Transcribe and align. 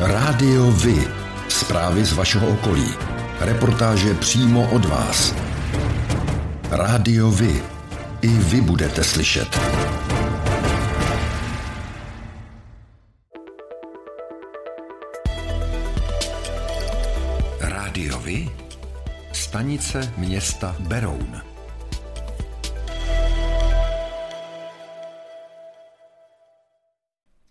Rádio 0.00 0.70
Vy. 0.70 1.08
Zprávy 1.48 2.04
z 2.04 2.12
vašeho 2.12 2.48
okolí. 2.48 2.94
Reportáže 3.40 4.14
přímo 4.14 4.70
od 4.70 4.84
vás. 4.84 5.34
Rádio 6.70 7.30
Vy. 7.30 7.62
I 8.22 8.28
vy 8.28 8.60
budete 8.60 9.04
slyšet. 9.04 9.60
Rádio 17.60 18.18
Vy. 18.18 18.50
Stanice 19.32 20.12
města 20.16 20.76
Beroun. 20.78 21.55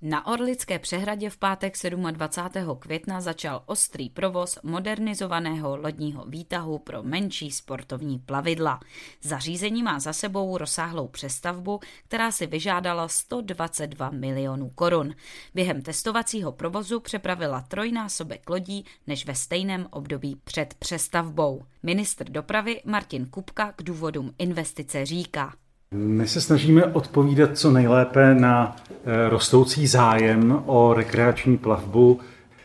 Na 0.07 0.27
Orlické 0.27 0.79
přehradě 0.79 1.29
v 1.29 1.37
pátek 1.37 1.73
27. 2.11 2.75
května 2.79 3.21
začal 3.21 3.63
ostrý 3.65 4.09
provoz 4.09 4.59
modernizovaného 4.63 5.77
lodního 5.77 6.25
výtahu 6.25 6.79
pro 6.79 7.03
menší 7.03 7.51
sportovní 7.51 8.19
plavidla. 8.19 8.79
Zařízení 9.21 9.83
má 9.83 9.99
za 9.99 10.13
sebou 10.13 10.57
rozsáhlou 10.57 11.07
přestavbu, 11.07 11.79
která 12.07 12.31
si 12.31 12.47
vyžádala 12.47 13.07
122 13.07 14.09
milionů 14.09 14.69
korun. 14.69 15.15
Během 15.53 15.81
testovacího 15.81 16.51
provozu 16.51 16.99
přepravila 16.99 17.61
trojnásobek 17.61 18.49
lodí 18.49 18.85
než 19.07 19.25
ve 19.25 19.35
stejném 19.35 19.87
období 19.91 20.35
před 20.43 20.73
přestavbou. 20.73 21.65
Ministr 21.83 22.29
dopravy 22.29 22.81
Martin 22.85 23.25
Kupka 23.25 23.71
k 23.71 23.83
důvodům 23.83 24.33
investice 24.37 25.05
říká. 25.05 25.53
My 25.91 26.27
se 26.27 26.41
snažíme 26.41 26.85
odpovídat 26.85 27.57
co 27.57 27.71
nejlépe 27.71 28.35
na 28.35 28.75
eh, 28.85 29.29
rostoucí 29.29 29.87
zájem 29.87 30.63
o 30.65 30.93
rekreační 30.93 31.57
plavbu, 31.57 32.19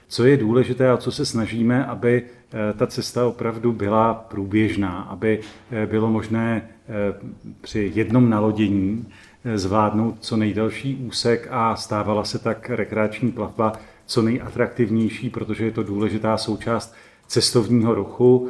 co 0.08 0.24
je 0.24 0.36
důležité 0.36 0.90
a 0.90 0.96
co 0.96 1.12
se 1.12 1.26
snažíme, 1.26 1.86
aby 1.86 2.22
eh, 2.22 2.72
ta 2.72 2.86
cesta 2.86 3.26
opravdu 3.26 3.72
byla 3.72 4.14
průběžná, 4.14 5.00
aby 5.00 5.40
eh, 5.70 5.86
bylo 5.86 6.10
možné 6.10 6.62
při 7.60 7.92
jednom 7.94 8.30
nalodění 8.30 9.06
zvládnout 9.54 10.16
co 10.20 10.36
nejdelší 10.36 10.96
úsek 10.96 11.48
a 11.50 11.76
stávala 11.76 12.24
se 12.24 12.38
tak 12.38 12.70
rekreační 12.70 13.32
plavba 13.32 13.72
co 14.06 14.22
nejatraktivnější, 14.22 15.30
protože 15.30 15.64
je 15.64 15.70
to 15.70 15.82
důležitá 15.82 16.36
součást 16.36 16.94
cestovního 17.26 17.94
ruchu 17.94 18.48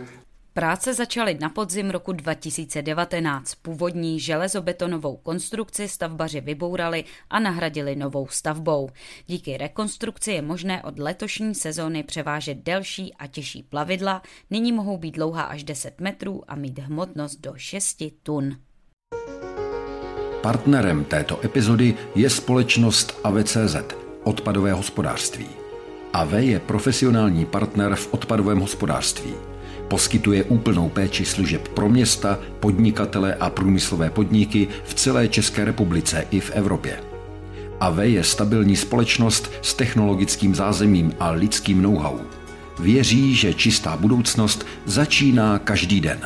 Práce 0.55 0.95
začaly 0.95 1.39
na 1.41 1.49
podzim 1.49 1.91
roku 1.91 2.13
2019. 2.13 3.55
Původní 3.55 4.21
železobetonovou 4.21 5.17
konstrukci 5.17 5.89
stavbaři 5.89 6.41
vybourali 6.41 7.05
a 7.31 7.41
nahradili 7.41 7.97
novou 7.97 8.27
stavbou. 8.27 8.89
Díky 9.27 9.57
rekonstrukci 9.57 10.33
je 10.33 10.43
možné 10.43 10.83
od 10.83 10.99
letošní 10.99 11.55
sezóny 11.55 12.03
převážet 12.03 12.59
delší 12.59 13.15
a 13.15 13.27
těžší 13.27 13.63
plavidla. 13.63 14.23
Nyní 14.51 14.73
mohou 14.73 14.99
být 14.99 15.15
dlouhá 15.15 15.43
až 15.43 15.65
10 15.65 16.01
metrů 16.01 16.43
a 16.49 16.55
mít 16.55 16.79
hmotnost 16.79 17.41
do 17.41 17.53
6 17.57 18.03
tun. 18.23 18.57
Partnerem 20.43 21.05
této 21.05 21.45
epizody 21.45 21.95
je 22.15 22.31
společnost 22.31 23.21
AVCZ, 23.25 23.77
odpadové 24.25 24.73
hospodářství. 24.73 25.47
AV 26.13 26.33
je 26.33 26.61
profesionální 26.61 27.47
partner 27.47 27.95
v 27.95 28.15
odpadovém 28.15 28.59
hospodářství. 28.59 29.35
Poskytuje 29.91 30.45
úplnou 30.45 30.89
péči 30.89 31.25
služeb 31.25 31.69
pro 31.69 31.89
města, 31.89 32.39
podnikatele 32.61 33.35
a 33.35 33.51
průmyslové 33.51 34.11
podniky 34.11 34.69
v 34.85 34.95
celé 34.95 35.29
České 35.29 35.65
republice 35.65 36.27
i 36.31 36.41
v 36.41 36.51
Evropě. 36.51 37.01
AV 37.81 37.99
je 37.99 38.25
stabilní 38.25 38.77
společnost 38.77 39.53
s 39.63 39.75
technologickým 39.75 40.55
zázemím 40.55 41.13
a 41.21 41.31
lidským 41.31 41.83
know-how. 41.83 42.19
Věří, 42.79 43.35
že 43.35 43.55
čistá 43.55 43.97
budoucnost 43.97 44.67
začíná 44.87 45.59
každý 45.59 46.01
den. 46.01 46.21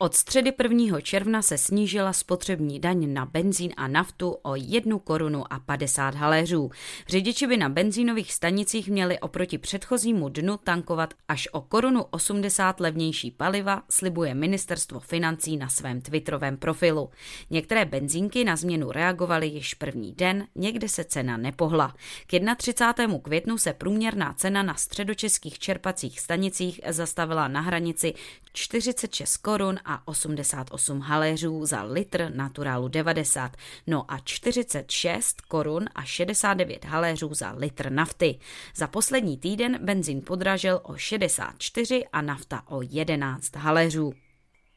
Od 0.00 0.14
středy 0.14 0.52
1. 0.62 1.00
června 1.00 1.42
se 1.42 1.58
snížila 1.58 2.12
spotřební 2.12 2.80
daň 2.80 3.12
na 3.12 3.26
benzín 3.26 3.72
a 3.76 3.88
naftu 3.88 4.30
o 4.42 4.56
1 4.56 4.98
korunu 4.98 5.52
a 5.52 5.58
50 5.58 6.14
haléřů. 6.14 6.70
Řidiči 7.08 7.46
by 7.46 7.56
na 7.56 7.68
benzínových 7.68 8.32
stanicích 8.32 8.88
měli 8.88 9.18
oproti 9.18 9.58
předchozímu 9.58 10.28
dnu 10.28 10.56
tankovat 10.56 11.14
až 11.28 11.48
o 11.52 11.60
korunu 11.60 12.04
80 12.10 12.80
levnější 12.80 13.30
paliva, 13.30 13.82
slibuje 13.90 14.34
ministerstvo 14.34 15.00
financí 15.00 15.56
na 15.56 15.68
svém 15.68 16.00
twitterovém 16.00 16.56
profilu. 16.56 17.10
Některé 17.50 17.84
benzínky 17.84 18.44
na 18.44 18.56
změnu 18.56 18.92
reagovaly 18.92 19.46
již 19.46 19.74
první 19.74 20.12
den, 20.12 20.46
někde 20.54 20.88
se 20.88 21.04
cena 21.04 21.36
nepohla. 21.36 21.94
K 22.26 22.56
31. 22.56 23.18
květnu 23.18 23.58
se 23.58 23.72
průměrná 23.72 24.34
cena 24.34 24.62
na 24.62 24.74
středočeských 24.74 25.58
čerpacích 25.58 26.20
stanicích 26.20 26.80
zastavila 26.88 27.48
na 27.48 27.60
hranici 27.60 28.14
46 28.52 29.36
korun 29.36 29.78
a 29.88 30.02
88 30.04 31.00
haléřů 31.00 31.66
za 31.66 31.82
litr 31.82 32.32
naturálu 32.34 32.88
90, 32.88 33.56
no 33.86 34.04
a 34.12 34.18
46 34.18 35.40
korun 35.40 35.84
a 35.94 36.04
69 36.04 36.84
haléřů 36.84 37.34
za 37.34 37.52
litr 37.52 37.90
nafty. 37.92 38.38
Za 38.74 38.86
poslední 38.86 39.36
týden 39.36 39.78
benzín 39.84 40.22
podražil 40.26 40.80
o 40.82 40.96
64 40.96 42.04
a 42.12 42.22
nafta 42.22 42.62
o 42.66 42.82
11 42.82 43.56
haléřů. 43.56 44.12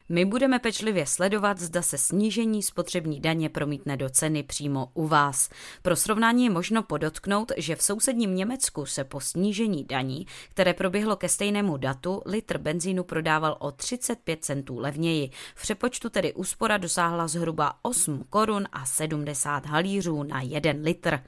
My 0.08 0.24
budeme 0.24 0.58
pečlivě 0.58 1.06
sledovat, 1.06 1.58
zda 1.58 1.82
se 1.82 1.98
snížení 1.98 2.62
spotřební 2.62 3.20
daně 3.20 3.48
promítne 3.48 3.96
do 3.96 4.10
ceny 4.10 4.42
přímo 4.42 4.88
u 4.94 5.06
vás. 5.06 5.48
Pro 5.82 5.96
srovnání 5.96 6.44
je 6.44 6.50
možno 6.50 6.82
podotknout, 6.82 7.52
že 7.56 7.76
v 7.76 7.82
sousedním 7.82 8.34
Německu 8.34 8.86
se 8.86 9.04
po 9.04 9.20
snížení 9.20 9.84
daní, 9.84 10.26
které 10.50 10.74
proběhlo 10.74 11.16
ke 11.16 11.28
stejnému 11.28 11.76
datu, 11.76 12.22
litr 12.26 12.58
benzínu 12.58 13.04
prodával 13.04 13.56
o 13.58 13.72
35 13.72 14.44
centů 14.44 14.78
levněji. 14.78 15.30
V 15.54 15.62
přepočtu 15.62 16.10
tedy 16.10 16.32
úspora 16.32 16.76
dosáhla 16.76 17.28
zhruba 17.28 17.72
8 17.82 18.24
korun 18.30 18.64
a 18.72 18.86
70 18.86 19.66
halířů 19.66 20.22
na 20.22 20.42
1 20.42 20.72
litr 20.82 21.20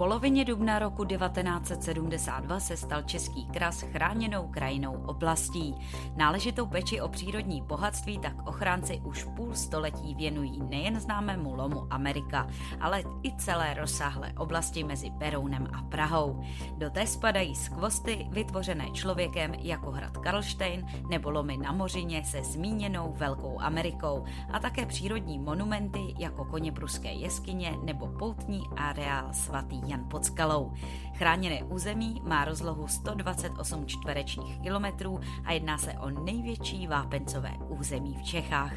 polovině 0.00 0.44
dubna 0.44 0.78
roku 0.78 1.04
1972 1.04 2.60
se 2.60 2.76
stal 2.76 3.02
Český 3.02 3.46
kras 3.46 3.80
chráněnou 3.80 4.48
krajinou 4.48 4.92
oblastí. 5.06 5.74
Náležitou 6.16 6.66
peči 6.66 7.00
o 7.00 7.08
přírodní 7.08 7.62
bohatství 7.62 8.18
tak 8.18 8.48
ochránci 8.48 9.00
už 9.04 9.24
půl 9.36 9.54
století 9.54 10.14
věnují 10.14 10.62
nejen 10.62 11.00
známému 11.00 11.54
lomu 11.54 11.86
Amerika, 11.90 12.48
ale 12.80 13.02
i 13.22 13.36
celé 13.36 13.74
rozsáhlé 13.74 14.32
oblasti 14.36 14.84
mezi 14.84 15.10
Berounem 15.10 15.66
a 15.72 15.82
Prahou. 15.82 16.42
Do 16.78 16.90
té 16.90 17.06
spadají 17.06 17.54
skvosty 17.54 18.26
vytvořené 18.30 18.90
člověkem 18.90 19.54
jako 19.54 19.90
hrad 19.90 20.16
Karlštejn 20.16 20.86
nebo 21.10 21.30
lomy 21.30 21.56
na 21.56 21.72
Mořině 21.72 22.24
se 22.24 22.42
zmíněnou 22.42 23.14
Velkou 23.16 23.60
Amerikou 23.60 24.24
a 24.52 24.58
také 24.58 24.86
přírodní 24.86 25.38
monumenty 25.38 26.14
jako 26.18 26.44
koně 26.44 26.72
pruské 26.72 27.12
jeskyně 27.12 27.76
nebo 27.84 28.06
poutní 28.06 28.62
areál 28.76 29.28
svatý 29.32 29.89
Jan 29.90 30.04
pod 30.08 30.24
skalou. 30.24 30.72
Chráněné 31.14 31.62
území 31.62 32.22
má 32.24 32.44
rozlohu 32.44 32.88
128 32.88 33.86
čtverečních 33.86 34.60
kilometrů 34.60 35.20
a 35.44 35.52
jedná 35.52 35.78
se 35.78 35.92
o 35.92 36.10
největší 36.10 36.86
vápencové 36.86 37.52
území 37.68 38.14
v 38.14 38.22
Čechách. 38.22 38.72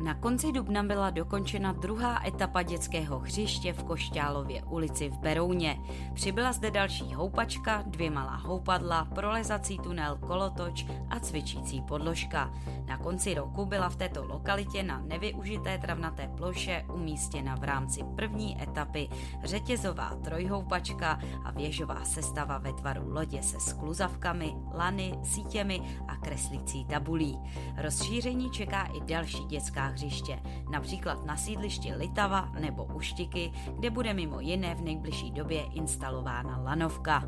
Na 0.00 0.14
konci 0.14 0.52
dubna 0.52 0.82
byla 0.82 1.10
dokončena 1.10 1.72
druhá 1.72 2.26
etapa 2.26 2.62
dětského 2.62 3.18
hřiště 3.18 3.72
v 3.72 3.84
Košťálově 3.84 4.62
ulici 4.62 5.08
v 5.08 5.18
Berouně. 5.18 5.80
Přibyla 6.14 6.52
zde 6.52 6.70
další 6.70 7.14
houpačka, 7.14 7.82
dvě 7.86 8.10
malá 8.10 8.36
houpadla, 8.36 9.04
prolezací 9.04 9.78
tunel, 9.78 10.16
kolotoč 10.16 10.86
a 11.10 11.20
cvičící 11.20 11.82
podložka. 11.82 12.52
Na 12.86 12.96
konci 12.96 13.34
roku 13.34 13.66
byla 13.66 13.88
v 13.88 13.96
této 13.96 14.24
lokalitě 14.24 14.82
na 14.82 15.00
nevyužité 15.00 15.78
travnaté 15.78 16.28
ploše 16.36 16.84
umístěna 16.94 17.56
v 17.56 17.64
rámci 17.64 18.04
první 18.16 18.62
etapy 18.62 19.08
řetězová 19.44 20.14
trojhoupačka 20.24 21.18
a 21.44 21.50
věžová 21.50 22.04
sestava 22.04 22.58
ve 22.58 22.72
tvaru 22.72 23.12
lodě 23.12 23.42
se 23.42 23.60
skluzavkami, 23.60 24.54
lany, 24.74 25.18
sítěmi 25.22 25.80
a 26.08 26.16
kreslící 26.16 26.84
tabulí. 26.84 27.38
Rozšíření 27.76 28.50
čeká 28.50 28.82
i 28.84 29.00
další 29.00 29.44
dětská 29.44 29.89
hřiště, 29.90 30.40
například 30.70 31.24
na 31.26 31.36
sídlišti 31.36 31.94
Litava 31.94 32.48
nebo 32.60 32.84
Uštiky, 32.84 33.52
kde 33.78 33.90
bude 33.90 34.14
mimo 34.14 34.40
jiné 34.40 34.74
v 34.74 34.80
nejbližší 34.80 35.30
době 35.30 35.62
instalována 35.62 36.62
lanovka. 36.64 37.22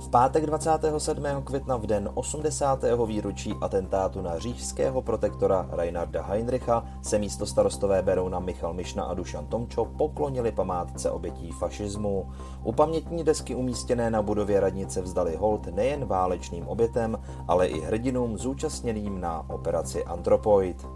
V 0.00 0.08
pátek 0.08 0.46
27. 0.46 1.24
května 1.44 1.76
v 1.76 1.86
den 1.86 2.10
80. 2.14 2.84
výročí 3.06 3.54
atentátu 3.60 4.22
na 4.22 4.38
říšského 4.38 5.02
protektora 5.02 5.68
Reinarda 5.70 6.22
Heinricha 6.22 6.84
se 7.02 7.18
místo 7.18 7.46
starostové 7.46 8.02
Berouna 8.02 8.38
Michal 8.38 8.74
Mišna 8.74 9.04
a 9.04 9.14
Dušan 9.14 9.46
Tomčo 9.46 9.84
poklonili 9.84 10.52
památce 10.52 11.10
obětí 11.10 11.52
fašismu. 11.52 12.30
U 12.62 12.72
pamětní 12.72 13.24
desky 13.24 13.54
umístěné 13.54 14.10
na 14.10 14.22
budově 14.22 14.60
radnice 14.60 15.02
vzdali 15.02 15.36
hold 15.36 15.66
nejen 15.66 16.04
válečným 16.04 16.68
obětem, 16.68 17.18
ale 17.48 17.66
i 17.66 17.80
hrdinům 17.80 18.38
zúčastněným 18.38 19.20
na 19.20 19.50
operaci 19.50 20.04
Antropoid. 20.04 20.86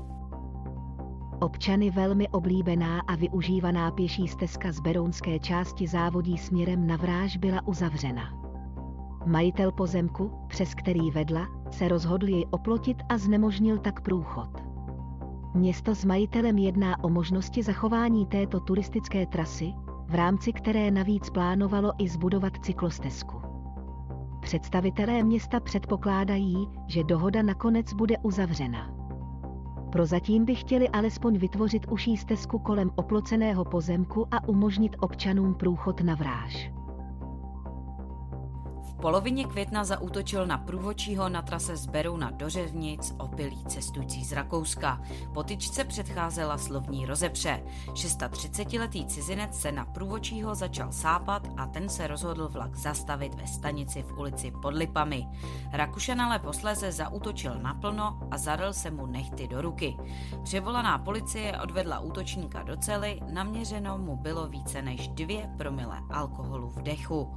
Občany 1.42 1.90
velmi 1.90 2.28
oblíbená 2.28 3.00
a 3.00 3.14
využívaná 3.14 3.90
pěší 3.90 4.28
stezka 4.28 4.72
z 4.72 4.80
Berounské 4.80 5.38
části 5.38 5.86
závodí 5.86 6.38
směrem 6.38 6.86
na 6.86 6.96
Vráž 6.96 7.36
byla 7.36 7.66
uzavřena. 7.66 8.22
Majitel 9.26 9.72
pozemku, 9.72 10.32
přes 10.48 10.74
který 10.74 11.10
vedla, 11.10 11.48
se 11.70 11.88
rozhodl 11.88 12.28
jej 12.28 12.46
oplotit 12.50 12.96
a 13.08 13.18
znemožnil 13.18 13.78
tak 13.78 14.00
průchod. 14.00 14.48
Město 15.54 15.94
s 15.94 16.04
majitelem 16.04 16.58
jedná 16.58 17.04
o 17.04 17.08
možnosti 17.08 17.62
zachování 17.62 18.26
této 18.26 18.60
turistické 18.60 19.26
trasy, 19.26 19.72
v 20.08 20.14
rámci 20.14 20.52
které 20.52 20.90
navíc 20.90 21.30
plánovalo 21.30 21.92
i 21.98 22.08
zbudovat 22.08 22.52
cyklostezku. 22.64 23.42
Představitelé 24.40 25.22
města 25.22 25.60
předpokládají, 25.60 26.68
že 26.86 27.04
dohoda 27.04 27.42
nakonec 27.42 27.92
bude 27.92 28.18
uzavřena. 28.18 29.01
Prozatím 29.92 30.44
by 30.44 30.54
chtěli 30.54 30.88
alespoň 30.88 31.38
vytvořit 31.38 31.86
uší 31.90 32.16
stezku 32.16 32.58
kolem 32.58 32.90
oploceného 32.96 33.64
pozemku 33.64 34.26
a 34.30 34.48
umožnit 34.48 34.96
občanům 35.00 35.54
průchod 35.54 36.00
na 36.00 36.14
vráž 36.14 36.81
polovině 39.02 39.44
května 39.44 39.84
zautočil 39.84 40.46
na 40.46 40.58
průvočího 40.58 41.28
na 41.28 41.42
trase 41.42 41.76
z 41.76 41.86
Berouna 41.86 42.30
do 42.30 42.50
Řevnic 42.50 43.14
opilý 43.18 43.64
cestující 43.64 44.24
z 44.24 44.32
Rakouska. 44.32 45.00
Potyčce 45.34 45.84
předcházela 45.84 46.58
slovní 46.58 47.06
rozepře. 47.06 47.62
630-letý 47.92 49.06
cizinec 49.06 49.60
se 49.60 49.72
na 49.72 49.84
průvočího 49.84 50.54
začal 50.54 50.92
sápat 50.92 51.48
a 51.56 51.66
ten 51.66 51.88
se 51.88 52.06
rozhodl 52.06 52.48
vlak 52.48 52.76
zastavit 52.76 53.34
ve 53.34 53.46
stanici 53.46 54.02
v 54.02 54.18
ulici 54.18 54.52
pod 54.62 54.74
Lipami. 54.74 55.28
Rakušan 55.72 56.20
ale 56.20 56.38
posléze 56.38 56.92
zautočil 56.92 57.54
naplno 57.58 58.18
a 58.30 58.38
zadal 58.38 58.72
se 58.72 58.90
mu 58.90 59.06
nechty 59.06 59.48
do 59.48 59.62
ruky. 59.62 59.96
Převolaná 60.42 60.98
policie 60.98 61.58
odvedla 61.62 61.98
útočníka 61.98 62.62
do 62.62 62.76
cely, 62.76 63.20
naměřeno 63.32 63.98
mu 63.98 64.16
bylo 64.16 64.48
více 64.48 64.82
než 64.82 65.08
dvě 65.08 65.50
promile 65.58 65.98
alkoholu 66.10 66.68
v 66.68 66.82
dechu. 66.82 67.34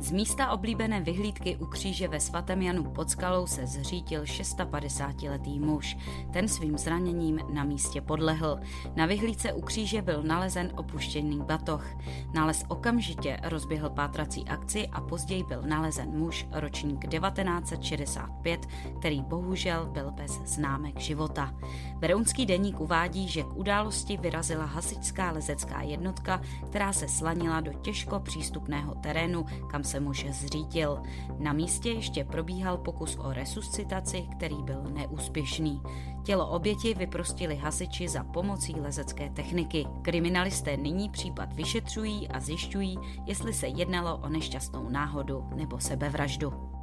Z 0.00 0.10
místa 0.12 0.50
oblíbené 0.50 1.00
vyhlídky 1.00 1.56
u 1.56 1.66
kříže 1.66 2.08
ve 2.08 2.20
svatém 2.20 2.62
Janu 2.62 2.84
pod 2.84 3.10
skalou 3.10 3.46
se 3.46 3.66
zřítil 3.66 4.22
650-letý 4.22 5.60
muž. 5.60 5.96
Ten 6.32 6.48
svým 6.48 6.78
zraněním 6.78 7.40
na 7.52 7.64
místě 7.64 8.00
podlehl. 8.00 8.60
Na 8.96 9.06
vyhlídce 9.06 9.52
u 9.52 9.60
kříže 9.60 10.02
byl 10.02 10.22
nalezen 10.22 10.72
opuštěný 10.76 11.40
batoh. 11.40 11.86
Nález 12.34 12.64
okamžitě 12.68 13.40
rozběhl 13.42 13.90
pátrací 13.90 14.44
akci 14.48 14.88
a 14.88 15.00
později 15.00 15.44
byl 15.44 15.62
nalezen 15.62 16.18
muž 16.18 16.46
ročník 16.52 17.08
1965, 17.08 18.66
který 18.98 19.22
bohužel 19.22 19.86
byl 19.86 20.10
bez 20.10 20.32
známek 20.44 21.00
života. 21.00 21.54
Berounský 21.96 22.46
deník 22.46 22.80
uvádí, 22.80 23.28
že 23.28 23.42
k 23.42 23.56
události 23.56 24.16
vyrazila 24.16 24.64
hasičská 24.64 25.30
lezecká 25.30 25.82
jednotka, 25.82 26.40
která 26.66 26.92
se 26.92 27.08
slanila 27.08 27.60
do 27.60 27.72
těžko 27.72 28.20
přístupného 28.20 28.94
terénu, 28.94 29.46
kam 29.70 29.84
se 29.90 30.00
muž 30.00 30.26
zřítil. 30.30 31.02
Na 31.38 31.52
místě 31.52 31.90
ještě 31.90 32.24
probíhal 32.24 32.78
pokus 32.78 33.16
o 33.16 33.32
resuscitaci, 33.32 34.26
který 34.32 34.62
byl 34.62 34.82
neúspěšný. 34.82 35.82
Tělo 36.24 36.48
oběti 36.48 36.94
vyprostili 36.94 37.56
hasiči 37.56 38.08
za 38.08 38.24
pomocí 38.24 38.80
lezecké 38.80 39.30
techniky. 39.30 39.86
Kriminalisté 40.02 40.76
nyní 40.76 41.08
případ 41.08 41.52
vyšetřují 41.52 42.28
a 42.28 42.40
zjišťují, 42.40 42.98
jestli 43.26 43.52
se 43.52 43.66
jednalo 43.66 44.16
o 44.16 44.28
nešťastnou 44.28 44.88
náhodu 44.88 45.44
nebo 45.54 45.78
sebevraždu. 45.78 46.79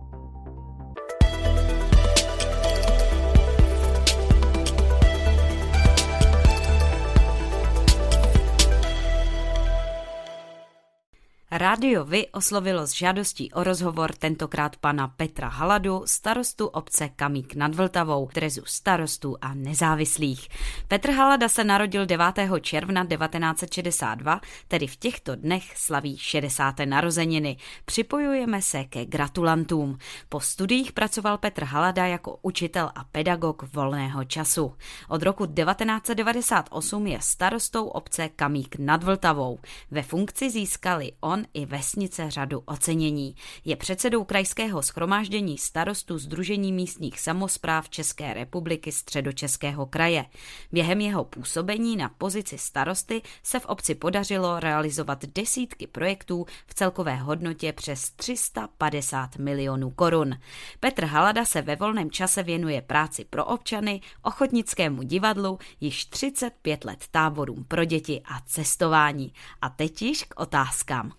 Rádio 11.57 12.06
Vy 12.06 12.27
oslovilo 12.31 12.88
s 12.88 12.94
žádostí 12.94 13.51
o 13.51 13.63
rozhovor 13.63 14.13
tentokrát 14.13 14.75
pana 14.75 15.07
Petra 15.07 15.48
Haladu, 15.48 16.04
starostu 16.06 16.68
obce 16.68 17.09
Kamík 17.09 17.56
nad 17.56 17.75
Vltavou, 17.75 18.30
trezu 18.33 18.62
starostů 18.65 19.38
a 19.42 19.54
nezávislých. 19.54 20.50
Petr 20.88 21.12
Halada 21.12 21.50
se 21.50 21.63
narodil 21.63 22.06
9. 22.06 22.25
června 22.62 23.06
1962, 23.06 24.42
tedy 24.68 24.88
v 24.88 24.95
těchto 24.95 25.36
dnech 25.36 25.77
slaví 25.77 26.18
60. 26.18 26.75
narozeniny. 26.86 27.57
Připojujeme 27.86 28.62
se 28.62 28.83
ke 28.83 29.06
gratulantům. 29.06 29.98
Po 30.30 30.39
studiích 30.39 30.92
pracoval 30.92 31.38
Petr 31.38 31.63
Halada 31.63 32.06
jako 32.06 32.39
učitel 32.42 32.92
a 32.95 33.04
pedagog 33.04 33.63
volného 33.74 34.24
času. 34.24 34.74
Od 35.09 35.24
roku 35.24 35.45
1998 35.45 37.07
je 37.07 37.18
starostou 37.21 37.88
obce 37.88 38.30
Kamík 38.30 38.75
nad 38.80 39.04
Vltavou. 39.04 39.59
Ve 39.92 40.04
funkci 40.04 40.50
získali 40.50 41.12
on 41.19 41.46
i 41.53 41.65
vesnice 41.65 42.31
řadu 42.31 42.63
ocenění. 42.65 43.35
Je 43.65 43.75
předsedou 43.75 44.23
krajského 44.23 44.81
schromáždění 44.81 45.57
starostů 45.57 46.17
Združení 46.17 46.73
místních 46.73 47.19
samozpráv 47.19 47.89
České 47.89 48.33
republiky 48.33 48.91
Středočeského 48.91 49.85
kraje. 49.85 50.25
Během 50.71 51.01
jeho 51.01 51.23
působení 51.23 51.97
na 51.97 52.09
pozici 52.09 52.57
starosty 52.57 53.21
se 53.44 53.59
v 53.59 53.65
obci 53.65 53.95
podařilo 53.95 54.59
realizovat 54.59 55.25
desítky 55.25 55.88
projektů 55.88 56.45
v 56.67 56.73
celkové 56.73 57.15
hodnotě 57.15 57.73
přes 57.73 58.09
350 58.09 59.35
milionů 59.38 59.89
korun. 59.89 60.38
Petr 60.79 61.05
Halada 61.05 61.45
se 61.45 61.61
ve 61.61 61.75
volném 61.75 62.11
čase 62.11 62.44
věnuje 62.44 62.81
práci 62.81 63.25
pro 63.25 63.45
občany, 63.45 64.01
ochotnickému 64.21 65.03
divadlu, 65.03 65.59
již 65.79 66.05
35 66.05 66.85
let 66.85 67.05
táborům 67.11 67.63
pro 67.63 67.85
děti 67.85 68.21
a 68.25 68.39
cestování. 68.45 69.33
A 69.61 69.69
teď 69.69 70.01
již 70.01 70.23
k 70.23 70.39
otázkám. 70.39 71.11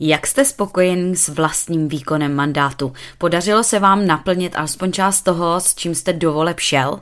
Jak 0.00 0.26
jste 0.26 0.44
spokojený 0.44 1.16
s 1.16 1.28
vlastním 1.28 1.88
výkonem 1.88 2.34
mandátu? 2.34 2.92
Podařilo 3.18 3.62
se 3.64 3.78
vám 3.78 4.06
naplnit 4.06 4.56
alespoň 4.56 4.92
část 4.92 5.22
toho, 5.22 5.60
s 5.60 5.74
čím 5.74 5.94
jste 5.94 6.12
dovoleb 6.12 6.60
šel? 6.60 7.00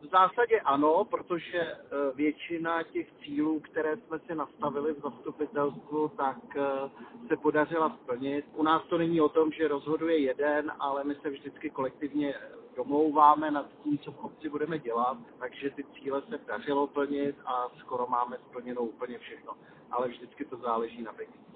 V 0.00 0.10
zásadě 0.12 0.60
ano, 0.60 1.04
protože 1.10 1.58
e, 1.58 1.76
většina 2.14 2.82
těch 2.82 3.06
cílů, 3.24 3.60
které 3.60 3.96
jsme 3.96 4.18
si 4.26 4.34
nastavili 4.34 4.92
v 4.92 5.00
zastupitelstvu, 5.02 6.08
tak 6.08 6.56
e, 6.56 6.60
se 7.28 7.36
podařila 7.36 7.96
splnit. 8.02 8.44
U 8.54 8.62
nás 8.62 8.82
to 8.88 8.98
není 8.98 9.20
o 9.20 9.28
tom, 9.28 9.52
že 9.52 9.68
rozhoduje 9.68 10.18
jeden, 10.18 10.72
ale 10.78 11.04
my 11.04 11.14
se 11.22 11.30
vždycky 11.30 11.70
kolektivně 11.70 12.34
domlouváme 12.76 13.50
nad 13.50 13.66
tím, 13.82 13.98
co 13.98 14.12
v 14.12 14.18
obci 14.18 14.48
budeme 14.48 14.78
dělat, 14.78 15.18
takže 15.38 15.70
ty 15.70 15.84
cíle 15.84 16.22
se 16.28 16.40
dařilo 16.46 16.86
plnit 16.86 17.36
a 17.46 17.68
skoro 17.78 18.06
máme 18.06 18.36
splněno 18.50 18.80
úplně 18.80 19.18
všechno. 19.18 19.52
Ale 19.90 20.08
vždycky 20.08 20.44
to 20.44 20.56
záleží 20.56 21.02
na 21.02 21.12
penězích. 21.12 21.51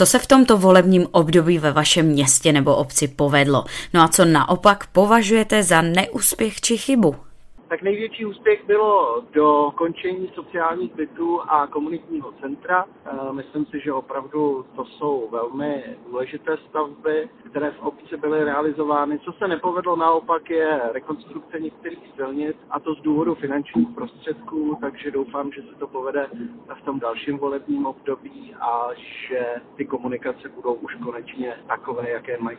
Co 0.00 0.06
se 0.06 0.18
v 0.18 0.26
tomto 0.26 0.56
volebním 0.56 1.06
období 1.12 1.58
ve 1.58 1.72
vašem 1.72 2.06
městě 2.06 2.52
nebo 2.52 2.76
obci 2.76 3.08
povedlo? 3.08 3.64
No 3.94 4.02
a 4.02 4.08
co 4.08 4.24
naopak 4.24 4.86
považujete 4.86 5.62
za 5.62 5.82
neúspěch 5.82 6.60
či 6.60 6.78
chybu? 6.78 7.16
Tak 7.70 7.82
největší 7.82 8.26
úspěch 8.26 8.66
bylo 8.66 9.22
do 9.32 9.72
končení 9.74 10.32
sociálních 10.34 10.94
bytů 10.94 11.40
a 11.40 11.66
komunitního 11.66 12.32
centra. 12.32 12.84
Eh, 13.06 13.32
myslím 13.32 13.66
si, 13.66 13.80
že 13.80 13.92
opravdu 13.92 14.66
to 14.76 14.84
jsou 14.84 15.28
velmi 15.30 15.84
důležité 16.06 16.56
stavby, 16.68 17.28
které 17.50 17.70
v 17.70 17.82
obci 17.82 18.16
byly 18.16 18.44
realizovány. 18.44 19.18
Co 19.18 19.32
se 19.32 19.48
nepovedlo 19.48 19.96
naopak 19.96 20.50
je 20.50 20.80
rekonstrukce 20.92 21.60
některých 21.60 22.12
silnic 22.16 22.56
a 22.70 22.80
to 22.80 22.94
z 22.94 23.00
důvodu 23.00 23.34
finančních 23.34 23.88
prostředků, 23.94 24.78
takže 24.80 25.10
doufám, 25.10 25.52
že 25.52 25.62
se 25.62 25.74
to 25.78 25.86
povede 25.86 26.26
v 26.80 26.84
tom 26.84 27.00
dalším 27.00 27.38
volebním 27.38 27.86
období 27.86 28.54
a 28.60 28.88
že 29.28 29.54
ty 29.76 29.84
komunikace 29.84 30.48
budou 30.48 30.74
už 30.74 30.94
konečně 30.94 31.56
takové, 31.66 32.10
jaké 32.10 32.38
mají 32.38 32.58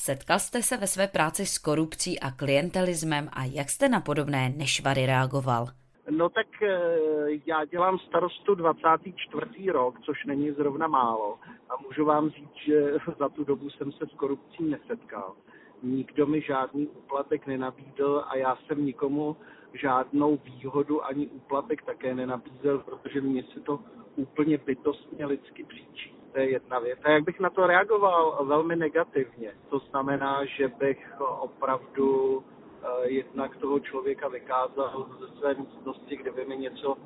Setkal 0.00 0.38
jste 0.38 0.62
se 0.62 0.76
ve 0.76 0.86
své 0.86 1.06
práci 1.06 1.46
s 1.46 1.58
korupcí 1.58 2.20
a 2.20 2.30
klientelismem 2.30 3.28
a 3.32 3.44
jak 3.44 3.70
jste 3.70 3.88
na 3.88 4.00
podobné 4.00 4.48
nešvary 4.56 5.06
reagoval? 5.06 5.66
No 6.10 6.28
tak 6.28 6.46
eh, 6.62 6.98
já 7.46 7.64
dělám 7.64 7.98
starostu 7.98 8.54
24. 8.54 9.70
rok, 9.70 10.00
což 10.00 10.24
není 10.24 10.50
zrovna 10.50 10.86
málo. 10.86 11.38
A 11.70 11.72
můžu 11.86 12.04
vám 12.04 12.30
říct, 12.30 12.56
že 12.66 12.92
za 13.18 13.28
tu 13.28 13.44
dobu 13.44 13.70
jsem 13.70 13.92
se 13.92 14.06
s 14.06 14.14
korupcí 14.16 14.64
nesetkal. 14.64 15.34
Nikdo 15.82 16.26
mi 16.26 16.40
žádný 16.40 16.86
úplatek 16.86 17.46
nenabídl 17.46 18.24
a 18.28 18.36
já 18.36 18.56
jsem 18.56 18.84
nikomu 18.84 19.36
žádnou 19.74 20.38
výhodu 20.44 21.04
ani 21.04 21.26
úplatek 21.26 21.82
také 21.82 22.14
nenabízel, 22.14 22.78
protože 22.78 23.20
mě 23.20 23.42
se 23.54 23.60
to 23.60 23.80
úplně 24.16 24.58
bytostně 24.58 25.26
lidsky 25.26 25.64
příčí 25.64 26.17
to 26.32 26.38
je 26.38 26.50
jedna 26.50 26.78
věc. 26.78 26.98
A 27.04 27.10
jak 27.10 27.24
bych 27.24 27.40
na 27.40 27.50
to 27.50 27.66
reagoval? 27.66 28.44
Velmi 28.44 28.76
negativně. 28.76 29.52
To 29.70 29.78
znamená, 29.78 30.44
že 30.44 30.68
bych 30.68 31.20
opravdu 31.40 32.42
eh, 32.82 33.08
jednak 33.08 33.56
toho 33.56 33.80
člověka 33.80 34.28
vykázal 34.28 35.06
ze 35.20 35.38
své 35.38 35.54
místnosti, 35.54 36.16
kde 36.16 36.30
by 36.30 36.44
mi 36.44 36.56
něco 36.56 36.96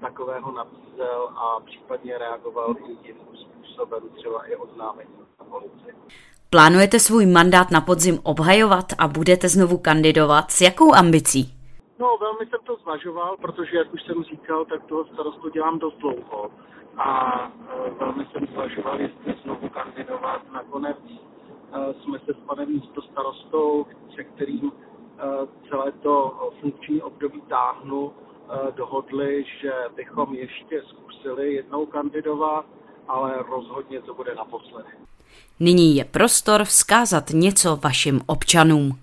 takového 0.00 0.52
nabízel 0.52 1.28
a 1.36 1.60
případně 1.60 2.18
reagoval 2.18 2.74
i 2.78 3.06
jiným 3.06 3.36
způsobem, 3.36 4.02
třeba 4.16 4.46
i 4.46 4.56
oznámení 4.56 5.10
na 5.38 5.44
policii. 5.44 5.94
Plánujete 6.50 6.98
svůj 6.98 7.26
mandát 7.26 7.70
na 7.70 7.80
podzim 7.80 8.18
obhajovat 8.22 8.86
a 8.98 9.08
budete 9.08 9.48
znovu 9.48 9.78
kandidovat? 9.78 10.50
S 10.50 10.60
jakou 10.60 10.94
ambicí? 10.94 11.60
No, 11.98 12.16
velmi 12.20 12.46
jsem 12.46 12.60
to 12.64 12.76
zvažoval, 12.76 13.36
protože, 13.36 13.76
jak 13.76 13.94
už 13.94 14.02
jsem 14.02 14.22
říkal, 14.22 14.64
tak 14.64 14.84
toho 14.84 15.04
starostu 15.04 15.48
dělám 15.48 15.78
dost 15.78 15.98
dlouho. 15.98 16.50
A 16.96 17.50
velmi 18.00 18.26
jsem 18.26 18.46
zvažoval, 18.52 19.00
jestli 19.00 19.34
znovu 19.42 19.68
kandidovat. 19.68 20.42
Nakonec 20.52 20.96
e, 21.08 21.94
jsme 22.02 22.18
se 22.18 22.32
s 22.34 22.46
panem 22.46 22.68
místostarostou, 22.68 23.86
se 24.14 24.24
kterým 24.24 24.72
e, 24.72 25.22
celé 25.68 25.92
to 25.92 26.50
funkční 26.60 27.02
období 27.02 27.40
táhnu, 27.40 28.12
dohodli, 28.76 29.44
že 29.60 29.72
bychom 29.96 30.34
ještě 30.34 30.82
zkusili 30.82 31.54
jednou 31.54 31.86
kandidovat, 31.86 32.66
ale 33.08 33.44
rozhodně 33.48 34.02
to 34.02 34.14
bude 34.14 34.34
naposledy. 34.34 34.88
Nyní 35.60 35.96
je 35.96 36.04
prostor 36.04 36.64
vzkázat 36.64 37.24
něco 37.30 37.76
vašim 37.76 38.20
občanům. 38.26 38.98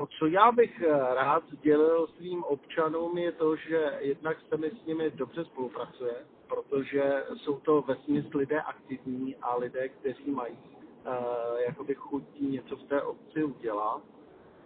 To, 0.00 0.06
co 0.18 0.26
já 0.26 0.52
bych 0.52 0.82
eh, 0.82 1.14
rád 1.14 1.42
sdělil 1.50 2.06
svým 2.06 2.44
občanům, 2.44 3.18
je 3.18 3.32
to, 3.32 3.56
že 3.56 3.98
jednak 3.98 4.36
se 4.48 4.56
mi 4.56 4.70
s 4.70 4.86
nimi 4.86 5.10
dobře 5.10 5.44
spolupracuje, 5.44 6.14
protože 6.48 7.24
jsou 7.36 7.60
to 7.60 7.82
vesměs 7.82 8.26
lidé 8.34 8.60
aktivní 8.60 9.36
a 9.36 9.56
lidé, 9.56 9.88
kteří 9.88 10.30
mají 10.30 10.54
uh, 10.56 11.60
jakoby 11.66 11.94
chutí 11.94 12.46
něco 12.46 12.76
v 12.76 12.82
té 12.82 13.02
obci 13.02 13.44
udělat. 13.44 14.02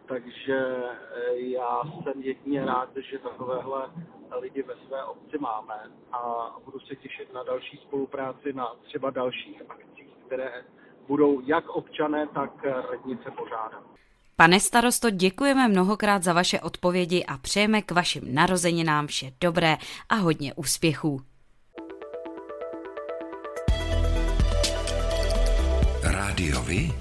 Takže 0.07 0.85
eh, 1.15 1.37
já 1.37 1.83
jsem 2.03 2.23
jedině 2.23 2.65
rád, 2.65 2.97
že 2.97 3.19
takovéhle 3.19 3.91
lidi 4.41 4.63
ve 4.63 4.75
své 4.87 5.05
obci 5.05 5.39
máme 5.39 5.91
a 6.13 6.51
budu 6.65 6.81
se 6.81 6.97
těšit 6.97 7.33
na 7.33 7.43
další 7.43 7.77
spolupráci 7.77 8.53
na 8.53 8.75
třeba 8.83 9.11
dalších 9.11 9.63
akcích, 9.69 10.17
které 10.27 10.65
budou 11.07 11.41
jak 11.41 11.69
občané, 11.69 12.27
tak 12.27 12.65
radnice 12.65 13.31
pořádat. 13.31 14.04
Pane 14.37 14.61
starosto, 14.61 15.11
děkujeme 15.11 15.69
mnohokrát 15.69 16.23
za 16.23 16.33
vaše 16.33 16.61
odpovědi 16.61 17.25
a 17.25 17.39
přejeme 17.39 17.83
k 17.83 17.91
vašim 17.91 18.35
narozeninám 18.35 19.07
vše 19.07 19.33
dobré 19.41 19.77
a 20.09 20.15
hodně 20.15 20.55
úspěchů. 20.55 21.21
Rádiovi? 26.03 26.93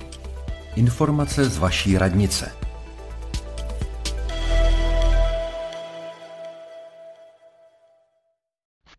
Informace 0.75 1.45
z 1.45 1.57
vaší 1.57 1.97
radnice. 1.97 2.62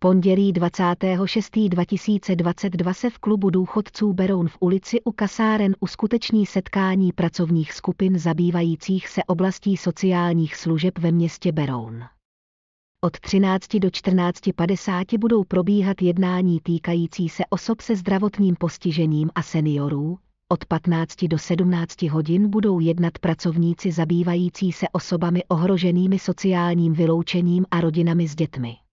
Pondělí 0.04 0.52
26.2022 0.52 2.92
se 2.92 3.10
v 3.10 3.18
klubu 3.18 3.50
důchodců 3.50 4.12
Beroun 4.12 4.48
v 4.48 4.56
ulici 4.60 5.00
u 5.04 5.12
kasáren 5.12 5.74
uskuteční 5.80 6.46
setkání 6.46 7.12
pracovních 7.12 7.72
skupin 7.72 8.18
zabývajících 8.18 9.08
se 9.08 9.24
oblastí 9.24 9.76
sociálních 9.76 10.56
služeb 10.56 10.98
ve 10.98 11.12
městě 11.12 11.52
Beroun. 11.52 12.02
Od 13.04 13.20
13 13.20 13.76
do 13.76 13.88
14.50 13.88 15.18
budou 15.18 15.44
probíhat 15.44 16.02
jednání 16.02 16.60
týkající 16.62 17.28
se 17.28 17.42
osob 17.50 17.80
se 17.80 17.96
zdravotním 17.96 18.56
postižením 18.56 19.30
a 19.34 19.42
seniorů, 19.42 20.18
od 20.52 20.64
15 20.64 21.24
do 21.24 21.38
17 21.38 22.02
hodin 22.02 22.50
budou 22.50 22.80
jednat 22.80 23.18
pracovníci 23.18 23.92
zabývající 23.92 24.72
se 24.72 24.86
osobami 24.92 25.44
ohroženými 25.48 26.18
sociálním 26.18 26.92
vyloučením 26.92 27.66
a 27.70 27.80
rodinami 27.80 28.28
s 28.28 28.34
dětmi. 28.34 28.83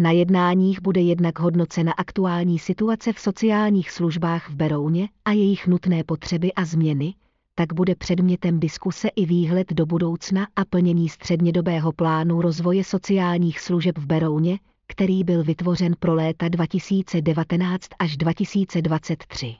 Na 0.00 0.10
jednáních 0.10 0.82
bude 0.82 1.00
jednak 1.00 1.38
hodnocena 1.38 1.92
aktuální 1.92 2.58
situace 2.58 3.12
v 3.12 3.20
sociálních 3.20 3.90
službách 3.90 4.50
v 4.50 4.54
Berouně 4.54 5.08
a 5.24 5.32
jejich 5.32 5.66
nutné 5.66 6.04
potřeby 6.04 6.52
a 6.52 6.64
změny, 6.64 7.14
tak 7.54 7.72
bude 7.72 7.94
předmětem 7.94 8.60
diskuse 8.60 9.08
i 9.08 9.26
výhled 9.26 9.72
do 9.72 9.86
budoucna 9.86 10.46
a 10.56 10.64
plnění 10.64 11.08
střednědobého 11.08 11.92
plánu 11.92 12.40
rozvoje 12.40 12.84
sociálních 12.84 13.60
služeb 13.60 13.98
v 13.98 14.06
Berouně, 14.06 14.58
který 14.86 15.24
byl 15.24 15.44
vytvořen 15.44 15.94
pro 15.98 16.14
léta 16.14 16.48
2019 16.48 17.88
až 17.98 18.16
2023. 18.16 19.54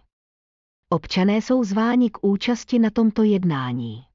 Občané 0.90 1.36
jsou 1.36 1.64
zváni 1.64 2.10
k 2.10 2.18
účasti 2.22 2.78
na 2.78 2.90
tomto 2.90 3.22
jednání. 3.22 4.07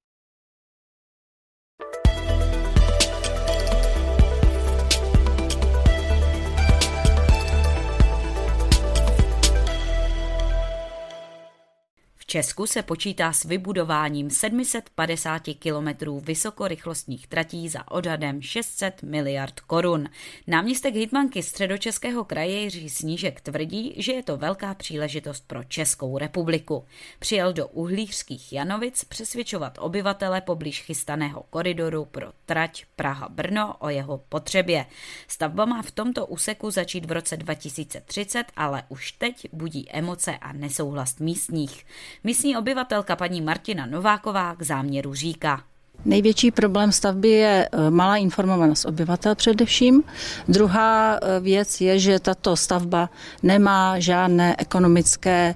Česku 12.33 12.67
se 12.67 12.81
počítá 12.83 13.33
s 13.33 13.43
vybudováním 13.43 14.29
750 14.29 15.41
kilometrů 15.59 16.19
vysokorychlostních 16.19 17.27
tratí 17.27 17.69
za 17.69 17.91
odhadem 17.91 18.41
600 18.41 19.03
miliard 19.03 19.59
korun. 19.59 20.09
Náměstek 20.47 20.95
hitmanky 20.95 21.43
středočeského 21.43 22.23
kraje 22.23 22.61
Jiří 22.61 22.89
Snížek 22.89 23.41
tvrdí, 23.41 23.93
že 23.97 24.13
je 24.13 24.23
to 24.23 24.37
velká 24.37 24.73
příležitost 24.73 25.43
pro 25.47 25.63
Českou 25.63 26.17
republiku. 26.17 26.85
Přijel 27.19 27.53
do 27.53 27.67
uhlířských 27.67 28.53
Janovic 28.53 29.03
přesvědčovat 29.03 29.77
obyvatele 29.81 30.41
poblíž 30.41 30.81
chystaného 30.81 31.45
koridoru 31.49 32.05
pro 32.05 32.27
trať 32.45 32.85
Praha-Brno 32.95 33.75
o 33.79 33.89
jeho 33.89 34.17
potřebě. 34.29 34.85
Stavba 35.27 35.65
má 35.65 35.81
v 35.81 35.91
tomto 35.91 36.25
úseku 36.25 36.71
začít 36.71 37.05
v 37.05 37.11
roce 37.11 37.37
2030, 37.37 38.43
ale 38.55 38.83
už 38.89 39.11
teď 39.11 39.47
budí 39.51 39.91
emoce 39.91 40.37
a 40.37 40.53
nesouhlas 40.53 41.19
místních. 41.19 41.85
Místní 42.25 42.57
obyvatelka 42.57 43.15
paní 43.15 43.41
Martina 43.41 43.85
Nováková 43.85 44.55
k 44.55 44.61
záměru 44.61 45.13
říká. 45.13 45.61
Největší 46.05 46.51
problém 46.51 46.91
stavby 46.91 47.29
je 47.29 47.69
e, 47.71 47.89
malá 47.89 48.17
informovanost 48.17 48.85
obyvatel 48.85 49.35
především. 49.35 50.03
Druhá 50.47 51.15
e, 51.15 51.39
věc 51.39 51.81
je, 51.81 51.99
že 51.99 52.19
tato 52.19 52.55
stavba 52.55 53.09
nemá 53.43 53.99
žádné 53.99 54.55
ekonomické 54.57 55.55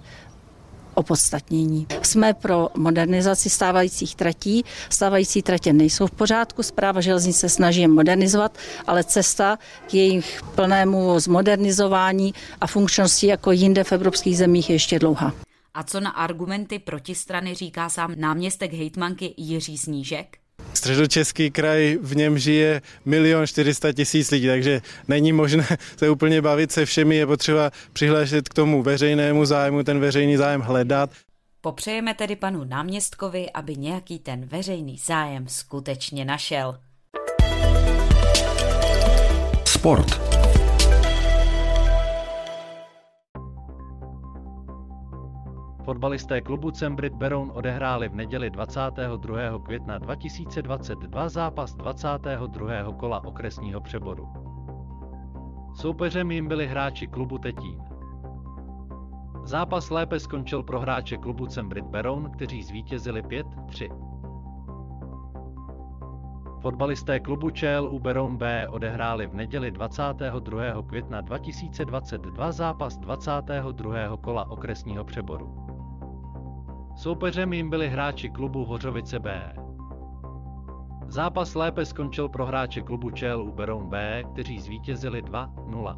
opodstatnění. 0.94 1.88
Jsme 2.02 2.34
pro 2.34 2.70
modernizaci 2.78 3.50
stávajících 3.50 4.16
tratí. 4.16 4.66
Stávající 4.90 5.42
tratě 5.42 5.74
nejsou 5.74 6.08
v 6.08 6.12
pořádku, 6.12 6.64
zpráva 6.64 7.02
železnice 7.02 7.50
snaží 7.50 7.82
je 7.82 7.88
modernizovat, 7.88 8.58
ale 8.88 9.04
cesta 9.04 9.58
k 9.88 9.94
jejich 9.94 10.42
plnému 10.56 11.20
zmodernizování 11.20 12.34
a 12.62 12.68
funkčnosti 12.68 13.28
jako 13.28 13.52
jinde 13.52 13.84
v 13.84 13.92
evropských 13.92 14.38
zemích 14.38 14.70
je 14.70 14.76
ještě 14.76 15.00
dlouhá. 15.00 15.47
A 15.78 15.84
co 15.84 16.00
na 16.00 16.10
argumenty 16.10 16.80
protistrany 16.80 17.56
říká 17.56 17.90
sám 17.90 18.14
náměstek 18.16 18.74
hejtmanky 18.74 19.34
Jiří 19.38 19.78
Snížek? 19.78 20.38
Středočeský 20.74 21.52
kraj, 21.52 21.98
v 22.02 22.16
něm 22.16 22.40
žije 22.40 22.82
milion 23.06 23.48
400 23.48 23.94
tisíc 23.94 24.32
lidí, 24.32 24.48
takže 24.48 24.82
není 25.08 25.34
možné 25.34 25.68
se 25.98 26.10
úplně 26.10 26.42
bavit 26.42 26.72
se 26.72 26.86
všemi, 26.86 27.16
je 27.16 27.28
potřeba 27.28 27.72
přihlášet 27.94 28.50
k 28.50 28.54
tomu 28.54 28.84
veřejnému 28.84 29.46
zájmu, 29.46 29.84
ten 29.84 30.00
veřejný 30.00 30.38
zájem 30.38 30.62
hledat. 30.62 31.10
Popřejeme 31.62 32.14
tedy 32.14 32.36
panu 32.36 32.64
náměstkovi, 32.64 33.52
aby 33.52 33.76
nějaký 33.76 34.20
ten 34.20 34.46
veřejný 34.46 34.98
zájem 35.06 35.48
skutečně 35.48 36.26
našel. 36.26 36.78
Sport. 39.66 40.37
Fotbalisté 45.88 46.42
klubu 46.42 46.72
Cembrit 46.72 47.14
Beroun 47.14 47.52
odehráli 47.56 48.10
v 48.10 48.16
neděli 48.16 48.50
22. 48.50 49.60
května 49.64 49.98
2022 49.98 51.30
zápas 51.30 51.76
22. 51.76 52.94
kola 52.98 53.24
okresního 53.26 53.82
přeboru. 53.82 54.30
Soupeřem 55.76 56.32
jim 56.32 56.48
byli 56.48 56.68
hráči 56.68 57.08
klubu 57.08 57.38
Tetín. 57.38 57.82
Zápas 59.44 59.90
lépe 59.90 60.20
skončil 60.20 60.64
pro 60.64 60.80
hráče 60.80 61.18
klubu 61.18 61.46
Cembrit 61.46 61.86
Beroun, 61.86 62.32
kteří 62.32 62.64
zvítězili 62.64 63.22
5-3. 63.22 63.90
Fotbalisté 66.62 67.20
klubu 67.20 67.50
ČLU 67.50 68.00
Beroun 68.00 68.38
B 68.38 68.68
odehráli 68.68 69.28
v 69.28 69.34
neděli 69.34 69.72
22. 69.72 70.64
května 70.88 71.22
2022 71.22 72.52
zápas 72.52 72.98
22. 72.98 74.18
kola 74.22 74.52
okresního 74.52 75.04
přeboru. 75.04 75.77
Soupeřem 76.98 77.54
jim 77.54 77.70
byli 77.70 77.90
hráči 77.90 78.30
klubu 78.30 78.66
Hořovice 78.66 79.20
B. 79.20 79.54
Zápas 81.08 81.56
lépe 81.56 81.86
skončil 81.86 82.30
pro 82.30 82.46
hráče 82.46 82.82
klubu 82.82 83.12
ČLU 83.12 83.52
Beroun 83.52 83.90
B, 83.90 84.24
kteří 84.34 84.60
zvítězili 84.60 85.24
2-0. 85.24 85.98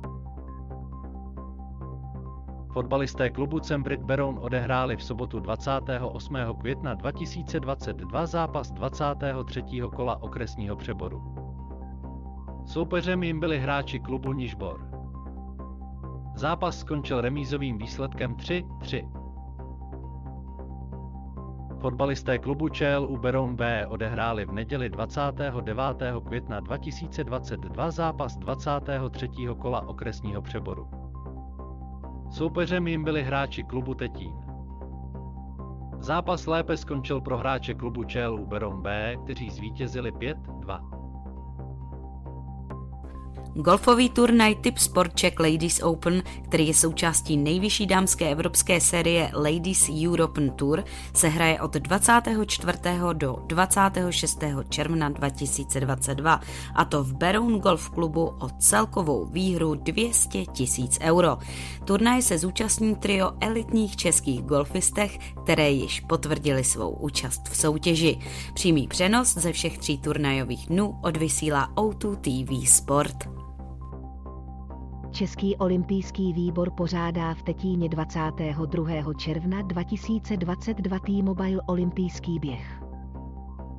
Fotbalisté 2.73 3.29
klubu 3.29 3.59
Cembrit 3.59 4.03
Beroun 4.03 4.39
odehráli 4.41 4.97
v 4.97 5.03
sobotu 5.03 5.39
28. 5.39 6.35
května 6.59 6.93
2022 6.93 8.25
zápas 8.25 8.71
23. 8.71 9.63
kola 9.95 10.23
okresního 10.23 10.75
přeboru. 10.75 11.35
Soupeřem 12.65 13.23
jim 13.23 13.39
byli 13.39 13.59
hráči 13.59 13.99
klubu 13.99 14.33
Nižbor. 14.33 14.89
Zápas 16.35 16.79
skončil 16.79 17.21
remízovým 17.21 17.77
výsledkem 17.77 18.35
3-3. 18.35 19.18
Fotbalisté 21.79 22.37
klubu 22.37 22.69
Čel 22.69 23.07
u 23.09 23.17
Beroun 23.17 23.55
B 23.55 23.87
odehráli 23.87 24.45
v 24.45 24.51
neděli 24.51 24.89
29. 24.89 25.81
května 26.25 26.59
2022 26.59 27.91
zápas 27.91 28.37
23. 28.37 29.29
kola 29.57 29.87
okresního 29.87 30.41
přeboru. 30.41 30.87
Soupeřem 32.31 32.87
jim 32.87 33.03
byli 33.03 33.23
hráči 33.23 33.63
klubu 33.63 33.93
Tetín. 33.93 34.33
Zápas 35.99 36.47
lépe 36.47 36.77
skončil 36.77 37.21
pro 37.21 37.37
hráče 37.37 37.73
klubu 37.73 38.03
Čel 38.03 38.35
u 38.35 38.45
Beroun 38.45 38.81
B, 38.81 39.15
kteří 39.23 39.49
zvítězili 39.49 40.11
5-2. 40.11 40.98
Golfový 43.61 44.09
turnaj 44.09 44.55
Tip 44.55 44.77
Sport 44.77 45.15
Czech 45.15 45.39
Ladies 45.39 45.81
Open, 45.83 46.23
který 46.43 46.67
je 46.67 46.73
součástí 46.73 47.37
nejvyšší 47.37 47.85
dámské 47.85 48.31
evropské 48.31 48.81
série 48.81 49.31
Ladies 49.33 49.89
European 50.05 50.49
Tour, 50.49 50.83
se 51.13 51.27
hraje 51.27 51.61
od 51.61 51.73
24. 51.73 52.77
do 53.13 53.35
26. 53.47 54.43
června 54.69 55.09
2022 55.09 56.41
a 56.75 56.85
to 56.85 57.03
v 57.03 57.13
Beroun 57.13 57.59
Golf 57.59 57.89
klubu 57.89 58.21
o 58.39 58.49
celkovou 58.59 59.25
výhru 59.25 59.75
200 59.75 60.45
tisíc 60.45 60.99
euro. 61.01 61.37
Turnaj 61.85 62.21
se 62.21 62.37
zúčastní 62.37 62.95
trio 62.95 63.31
elitních 63.41 63.95
českých 63.95 64.41
golfistech, 64.41 65.19
které 65.43 65.71
již 65.71 65.99
potvrdili 65.99 66.63
svou 66.63 66.89
účast 66.89 67.49
v 67.49 67.57
soutěži. 67.57 68.19
Přímý 68.53 68.87
přenos 68.87 69.33
ze 69.33 69.51
všech 69.51 69.77
tří 69.77 69.97
turnajových 69.97 70.67
dnů 70.67 70.99
odvysílá 71.03 71.69
O2 71.75 72.15
TV 72.15 72.69
Sport. 72.69 73.48
Český 75.19 75.55
olympijský 75.55 76.33
výbor 76.33 76.71
pořádá 76.71 77.33
v 77.33 77.43
Tetíně 77.43 77.89
22. 77.89 79.13
června 79.13 79.61
2022 79.61 80.99
T-Mobile 80.99 81.61
olympijský 81.67 82.39
běh. 82.39 82.81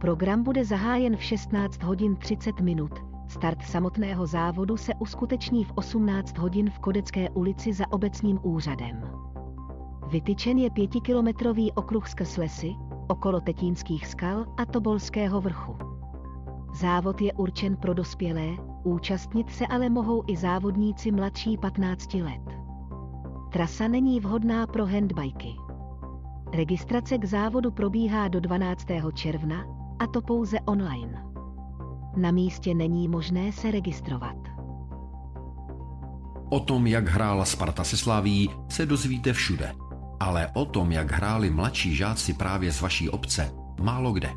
Program 0.01 0.43
bude 0.43 0.65
zahájen 0.65 1.17
v 1.17 1.23
16 1.23 1.83
hodin 1.83 2.17
30 2.17 2.61
minut. 2.61 2.91
Start 3.29 3.63
samotného 3.63 4.27
závodu 4.27 4.77
se 4.77 4.93
uskuteční 4.99 5.65
v 5.65 5.73
18 5.75 6.39
hodin 6.39 6.71
v 6.71 6.79
Kodecké 6.79 7.31
ulici 7.31 7.73
za 7.73 7.93
obecním 7.93 8.39
úřadem. 8.43 9.03
Vytyčen 10.11 10.59
je 10.59 10.71
pětikilometrový 10.71 11.73
okruh 11.73 12.09
skrz 12.09 12.37
lesy, 12.37 12.75
okolo 13.09 13.41
Tetínských 13.41 14.07
skal 14.07 14.47
a 14.57 14.67
Tobolského 14.67 15.41
vrchu. 15.41 15.77
Závod 16.75 17.21
je 17.21 17.33
určen 17.33 17.77
pro 17.77 17.95
dospělé, 17.95 18.70
účastnit 18.83 19.51
se 19.51 19.67
ale 19.67 19.91
mohou 19.91 20.25
i 20.27 20.37
závodníci 20.37 21.13
mladší 21.13 21.59
15 21.59 22.15
let. 22.15 22.61
Trasa 23.53 23.89
není 23.89 24.21
vhodná 24.21 24.67
pro 24.67 24.87
handbajky. 24.87 25.57
Registrace 26.53 27.19
k 27.19 27.25
závodu 27.25 27.71
probíhá 27.71 28.29
do 28.29 28.41
12. 28.41 28.87
června, 29.15 29.65
a 29.99 30.07
to 30.07 30.21
pouze 30.21 30.61
online. 30.61 31.25
Na 32.17 32.31
místě 32.31 32.75
není 32.75 33.09
možné 33.09 33.53
se 33.53 33.71
registrovat. 33.71 34.37
O 36.49 36.61
tom, 36.61 36.87
jak 36.87 37.09
hrála 37.09 37.45
Sparta 37.45 37.85
se 37.85 37.97
Slaví, 37.97 38.51
se 38.69 38.87
dozvíte 38.87 39.33
všude. 39.33 39.75
Ale 40.21 40.51
o 40.55 40.65
tom, 40.65 40.93
jak 40.93 41.11
hráli 41.11 41.51
mladší 41.51 41.95
žáci 41.95 42.33
právě 42.33 42.73
z 42.73 42.81
vaší 42.81 43.09
obce, 43.09 43.53
málo 43.81 44.13
kde. 44.13 44.31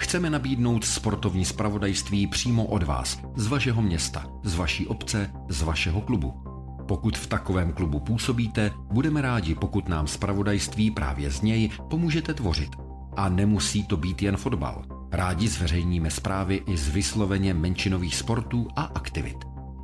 Chceme 0.00 0.30
nabídnout 0.30 0.84
sportovní 0.84 1.44
spravodajství 1.44 2.26
přímo 2.26 2.64
od 2.64 2.82
vás, 2.82 3.20
z 3.36 3.46
vašeho 3.46 3.82
města, 3.82 4.26
z 4.42 4.54
vaší 4.54 4.86
obce, 4.86 5.30
z 5.48 5.62
vašeho 5.62 6.00
klubu. 6.00 6.42
Pokud 6.88 7.18
v 7.18 7.26
takovém 7.26 7.72
klubu 7.72 8.00
působíte, 8.00 8.70
budeme 8.92 9.22
rádi, 9.22 9.54
pokud 9.54 9.88
nám 9.88 10.06
spravodajství 10.06 10.90
právě 10.90 11.30
z 11.30 11.40
něj 11.40 11.70
pomůžete 11.90 12.34
tvořit. 12.34 12.70
A 13.16 13.28
nemusí 13.28 13.84
to 13.84 13.96
být 13.96 14.22
jen 14.22 14.36
fotbal. 14.36 14.84
Rádi 15.12 15.48
zveřejníme 15.48 16.10
zprávy 16.10 16.62
i 16.66 16.76
z 16.76 16.88
vysloveně 16.88 17.54
menšinových 17.54 18.16
sportů 18.16 18.68
a 18.76 18.82
aktivit. 18.82 19.36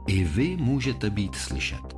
I 0.07 0.25
vy 0.25 0.57
můžete 0.57 1.11
být 1.11 1.35
slyšet. 1.35 1.96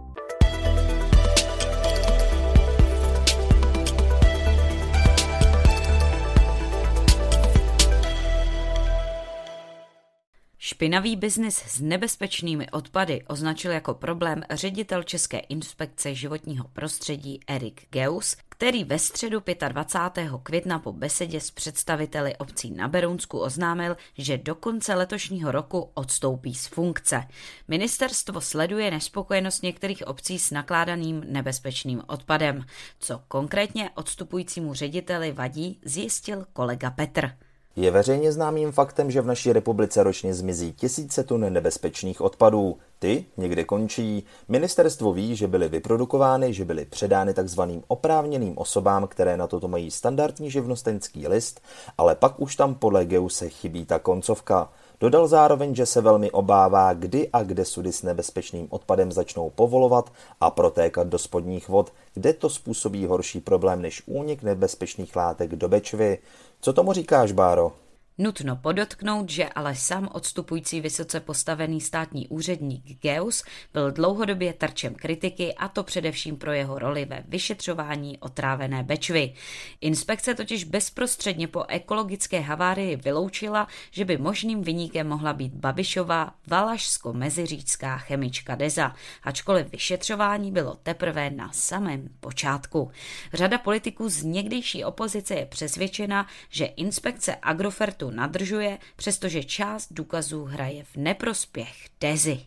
Špinavý 10.68 11.16
biznis 11.16 11.56
s 11.56 11.80
nebezpečnými 11.80 12.70
odpady 12.70 13.22
označil 13.26 13.70
jako 13.70 13.94
problém 13.94 14.42
ředitel 14.50 15.02
České 15.02 15.38
inspekce 15.38 16.14
životního 16.14 16.68
prostředí 16.68 17.40
Erik 17.46 17.86
Geus, 17.90 18.36
který 18.48 18.84
ve 18.84 18.98
středu 18.98 19.42
25. 19.68 20.30
května 20.42 20.78
po 20.78 20.92
besedě 20.92 21.40
s 21.40 21.50
představiteli 21.50 22.36
obcí 22.36 22.70
na 22.70 22.88
Berounsku 22.88 23.38
oznámil, 23.38 23.96
že 24.18 24.38
do 24.38 24.54
konce 24.54 24.94
letošního 24.94 25.52
roku 25.52 25.90
odstoupí 25.94 26.54
z 26.54 26.66
funkce. 26.66 27.24
Ministerstvo 27.68 28.40
sleduje 28.40 28.90
nespokojenost 28.90 29.62
některých 29.62 30.06
obcí 30.06 30.38
s 30.38 30.50
nakládaným 30.50 31.24
nebezpečným 31.26 32.02
odpadem. 32.06 32.64
Co 32.98 33.20
konkrétně 33.28 33.90
odstupujícímu 33.94 34.74
řediteli 34.74 35.32
vadí, 35.32 35.80
zjistil 35.84 36.46
kolega 36.52 36.90
Petr. 36.90 37.47
Je 37.78 37.90
veřejně 37.90 38.32
známým 38.32 38.72
faktem, 38.72 39.10
že 39.10 39.20
v 39.20 39.26
naší 39.26 39.52
republice 39.52 40.02
ročně 40.02 40.34
zmizí 40.34 40.72
tisíce 40.72 41.24
tun 41.24 41.52
nebezpečných 41.52 42.20
odpadů. 42.20 42.78
Ty 42.98 43.24
někde 43.36 43.64
končí. 43.64 44.24
Ministerstvo 44.48 45.12
ví, 45.12 45.36
že 45.36 45.48
byly 45.48 45.68
vyprodukovány, 45.68 46.54
že 46.54 46.64
byly 46.64 46.84
předány 46.84 47.34
takzvaným 47.34 47.82
oprávněným 47.88 48.58
osobám, 48.58 49.06
které 49.06 49.36
na 49.36 49.46
toto 49.46 49.68
mají 49.68 49.90
standardní 49.90 50.50
živnostenský 50.50 51.28
list, 51.28 51.60
ale 51.98 52.14
pak 52.14 52.40
už 52.40 52.56
tam 52.56 52.74
podle 52.74 53.04
Geuse 53.04 53.48
chybí 53.48 53.86
ta 53.86 53.98
koncovka. 53.98 54.70
Dodal 55.00 55.28
zároveň, 55.28 55.74
že 55.74 55.86
se 55.86 56.00
velmi 56.00 56.30
obává, 56.30 56.92
kdy 56.92 57.28
a 57.32 57.42
kde 57.42 57.64
sudy 57.64 57.92
s 57.92 58.02
nebezpečným 58.02 58.66
odpadem 58.70 59.12
začnou 59.12 59.50
povolovat 59.50 60.12
a 60.40 60.50
protékat 60.50 61.06
do 61.06 61.18
spodních 61.18 61.68
vod, 61.68 61.92
kde 62.14 62.32
to 62.32 62.50
způsobí 62.50 63.06
horší 63.06 63.40
problém 63.40 63.82
než 63.82 64.02
únik 64.06 64.42
nebezpečných 64.42 65.16
látek 65.16 65.56
do 65.56 65.68
Bečvy. 65.68 66.18
Co 66.60 66.72
tomu 66.72 66.92
říkáš, 66.92 67.32
Báro? 67.32 67.72
Nutno 68.20 68.56
podotknout, 68.56 69.30
že 69.30 69.48
ale 69.48 69.74
sám 69.74 70.08
odstupující 70.12 70.80
vysoce 70.80 71.20
postavený 71.20 71.80
státní 71.80 72.28
úředník 72.28 73.00
Geus 73.00 73.44
byl 73.72 73.90
dlouhodobě 73.90 74.52
terčem 74.52 74.94
kritiky 74.94 75.54
a 75.54 75.68
to 75.68 75.82
především 75.82 76.36
pro 76.36 76.52
jeho 76.52 76.78
roli 76.78 77.04
ve 77.04 77.24
vyšetřování 77.28 78.18
otrávené 78.18 78.82
Bečvy. 78.82 79.34
Inspekce 79.80 80.34
totiž 80.34 80.64
bezprostředně 80.64 81.48
po 81.48 81.64
ekologické 81.68 82.40
havárii 82.40 82.96
vyloučila, 82.96 83.68
že 83.90 84.04
by 84.04 84.18
možným 84.18 84.62
vyníkem 84.62 85.08
mohla 85.08 85.32
být 85.32 85.54
Babišová 85.54 86.34
valašsko-meziříčská 86.46 87.98
chemička 87.98 88.54
Deza, 88.54 88.94
ačkoliv 89.22 89.72
vyšetřování 89.72 90.52
bylo 90.52 90.74
teprve 90.82 91.30
na 91.30 91.52
samém 91.52 92.08
počátku. 92.20 92.90
Řada 93.32 93.58
politiků 93.58 94.08
z 94.08 94.22
někdejší 94.22 94.84
opozice 94.84 95.34
je 95.34 95.46
přesvědčena, 95.46 96.26
že 96.50 96.64
inspekce 96.64 97.36
Agrofertu 97.42 98.07
nadržuje, 98.10 98.78
přestože 98.96 99.44
část 99.44 99.92
důkazů 99.92 100.44
hraje 100.44 100.84
v 100.84 100.96
neprospěch 100.96 101.74
Dezy. 102.00 102.40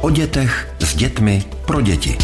O 0.00 0.10
dětech 0.10 0.74
s 0.80 0.94
dětmi 0.96 1.42
pro 1.66 1.80
děti. 1.80 2.18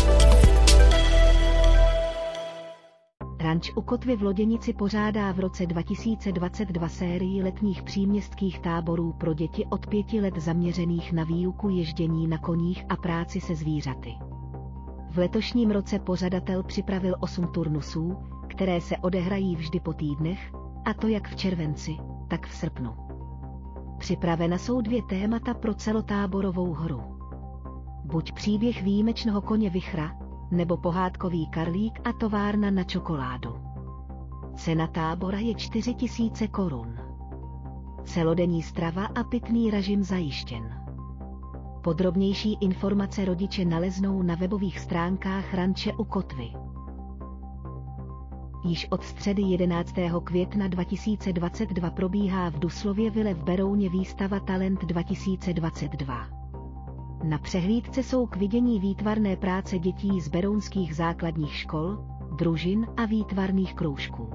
Ranč 3.40 3.70
u 3.76 3.82
Kotvy 3.82 4.16
v 4.16 4.22
Loděnici 4.22 4.72
pořádá 4.72 5.32
v 5.32 5.40
roce 5.40 5.66
2022 5.66 6.88
sérii 6.88 7.42
letních 7.42 7.82
příměstských 7.82 8.58
táborů 8.58 9.12
pro 9.12 9.34
děti 9.34 9.66
od 9.70 9.86
pěti 9.86 10.20
let 10.20 10.34
zaměřených 10.36 11.12
na 11.12 11.24
výuku 11.24 11.68
ježdění 11.68 12.26
na 12.26 12.38
koních 12.38 12.84
a 12.88 12.96
práci 12.96 13.40
se 13.40 13.54
zvířaty. 13.54 14.14
V 15.10 15.18
letošním 15.18 15.70
roce 15.70 15.98
pořadatel 15.98 16.62
připravil 16.62 17.14
8 17.20 17.46
turnusů, 17.46 18.16
které 18.50 18.80
se 18.80 18.96
odehrají 18.96 19.56
vždy 19.56 19.80
po 19.80 19.92
týdnech, 19.92 20.52
a 20.84 20.94
to 20.94 21.08
jak 21.08 21.28
v 21.28 21.36
červenci, 21.36 21.96
tak 22.28 22.46
v 22.46 22.54
srpnu. 22.54 22.94
Připravena 23.98 24.58
jsou 24.58 24.80
dvě 24.80 25.02
témata 25.02 25.54
pro 25.54 25.74
celotáborovou 25.74 26.72
hru. 26.72 27.02
Buď 28.04 28.32
příběh 28.32 28.82
výjimečného 28.82 29.40
koně 29.40 29.70
Vichra, 29.70 30.16
nebo 30.50 30.76
pohádkový 30.76 31.46
karlík 31.46 32.00
a 32.04 32.12
továrna 32.12 32.70
na 32.70 32.84
čokoládu. 32.84 33.54
Cena 34.54 34.86
tábora 34.86 35.38
je 35.38 35.54
4000 35.54 36.48
korun. 36.48 36.98
Celodenní 38.04 38.62
strava 38.62 39.04
a 39.04 39.24
pitný 39.24 39.70
režim 39.70 40.02
zajištěn. 40.04 40.80
Podrobnější 41.82 42.58
informace 42.60 43.24
rodiče 43.24 43.64
naleznou 43.64 44.22
na 44.22 44.34
webových 44.34 44.78
stránkách 44.78 45.54
Ranče 45.54 45.92
u 45.92 46.04
Kotvy. 46.04 46.52
Již 48.64 48.86
od 48.90 49.04
středy 49.04 49.42
11. 49.42 49.94
května 50.24 50.68
2022 50.68 51.90
probíhá 51.90 52.50
v 52.50 52.58
Duslově 52.58 53.10
Vile 53.10 53.34
v 53.34 53.44
Berouně 53.44 53.88
výstava 53.90 54.40
Talent 54.40 54.84
2022. 54.84 56.28
Na 57.24 57.38
přehlídce 57.38 58.02
jsou 58.02 58.26
k 58.26 58.36
vidění 58.36 58.80
výtvarné 58.80 59.36
práce 59.36 59.78
dětí 59.78 60.20
z 60.20 60.28
berounských 60.28 60.96
základních 60.96 61.54
škol, 61.54 61.98
družin 62.36 62.86
a 62.96 63.04
výtvarných 63.04 63.74
kroužků. 63.74 64.30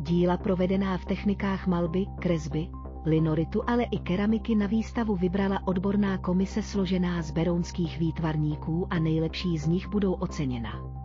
Díla 0.00 0.36
provedená 0.36 0.98
v 0.98 1.04
technikách 1.04 1.66
malby, 1.66 2.06
kresby, 2.20 2.68
linoritu, 3.04 3.62
ale 3.66 3.82
i 3.84 3.98
keramiky 3.98 4.54
na 4.54 4.66
výstavu 4.66 5.16
vybrala 5.16 5.60
odborná 5.66 6.18
komise 6.18 6.62
složená 6.62 7.22
z 7.22 7.30
berounských 7.30 7.98
výtvarníků 7.98 8.86
a 8.90 8.98
nejlepší 8.98 9.58
z 9.58 9.66
nich 9.66 9.88
budou 9.88 10.12
oceněna. 10.12 11.03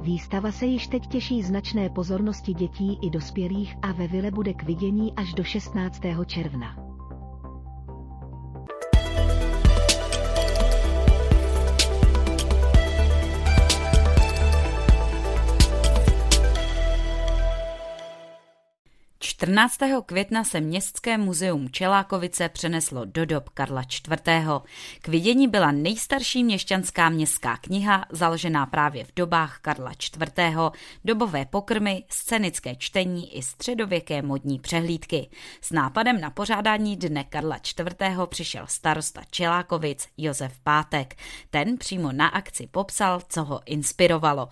Výstava 0.00 0.52
se 0.52 0.66
již 0.66 0.86
teď 0.86 1.06
těší 1.06 1.42
značné 1.42 1.88
pozornosti 1.88 2.54
dětí 2.54 2.98
i 3.02 3.10
dospělých 3.10 3.76
a 3.82 3.92
ve 3.92 4.08
vile 4.08 4.30
bude 4.30 4.54
k 4.54 4.62
vidění 4.62 5.12
až 5.16 5.34
do 5.34 5.44
16. 5.44 6.00
června. 6.26 6.89
14. 19.40 19.78
května 20.06 20.44
se 20.44 20.60
Městské 20.60 21.18
muzeum 21.18 21.70
Čelákovice 21.70 22.48
přeneslo 22.48 23.04
do 23.04 23.26
dob 23.26 23.48
Karla 23.48 23.82
IV. 23.82 24.20
K 25.02 25.08
vidění 25.08 25.48
byla 25.48 25.72
nejstarší 25.72 26.44
měšťanská 26.44 27.08
městská 27.08 27.56
kniha, 27.56 28.06
založená 28.10 28.66
právě 28.66 29.04
v 29.04 29.12
dobách 29.16 29.58
Karla 29.62 29.92
IV., 29.92 30.54
dobové 31.04 31.46
pokrmy, 31.46 32.04
scénické 32.08 32.76
čtení 32.76 33.36
i 33.36 33.42
středověké 33.42 34.22
modní 34.22 34.58
přehlídky. 34.58 35.30
S 35.60 35.70
nápadem 35.70 36.20
na 36.20 36.30
pořádání 36.30 36.96
dne 36.96 37.24
Karla 37.24 37.56
IV. 37.56 38.18
přišel 38.26 38.64
starosta 38.68 39.22
Čelákovic 39.30 40.08
Josef 40.16 40.58
Pátek. 40.64 41.16
Ten 41.50 41.78
přímo 41.78 42.12
na 42.12 42.28
akci 42.28 42.66
popsal, 42.66 43.20
co 43.28 43.44
ho 43.44 43.60
inspirovalo. 43.66 44.48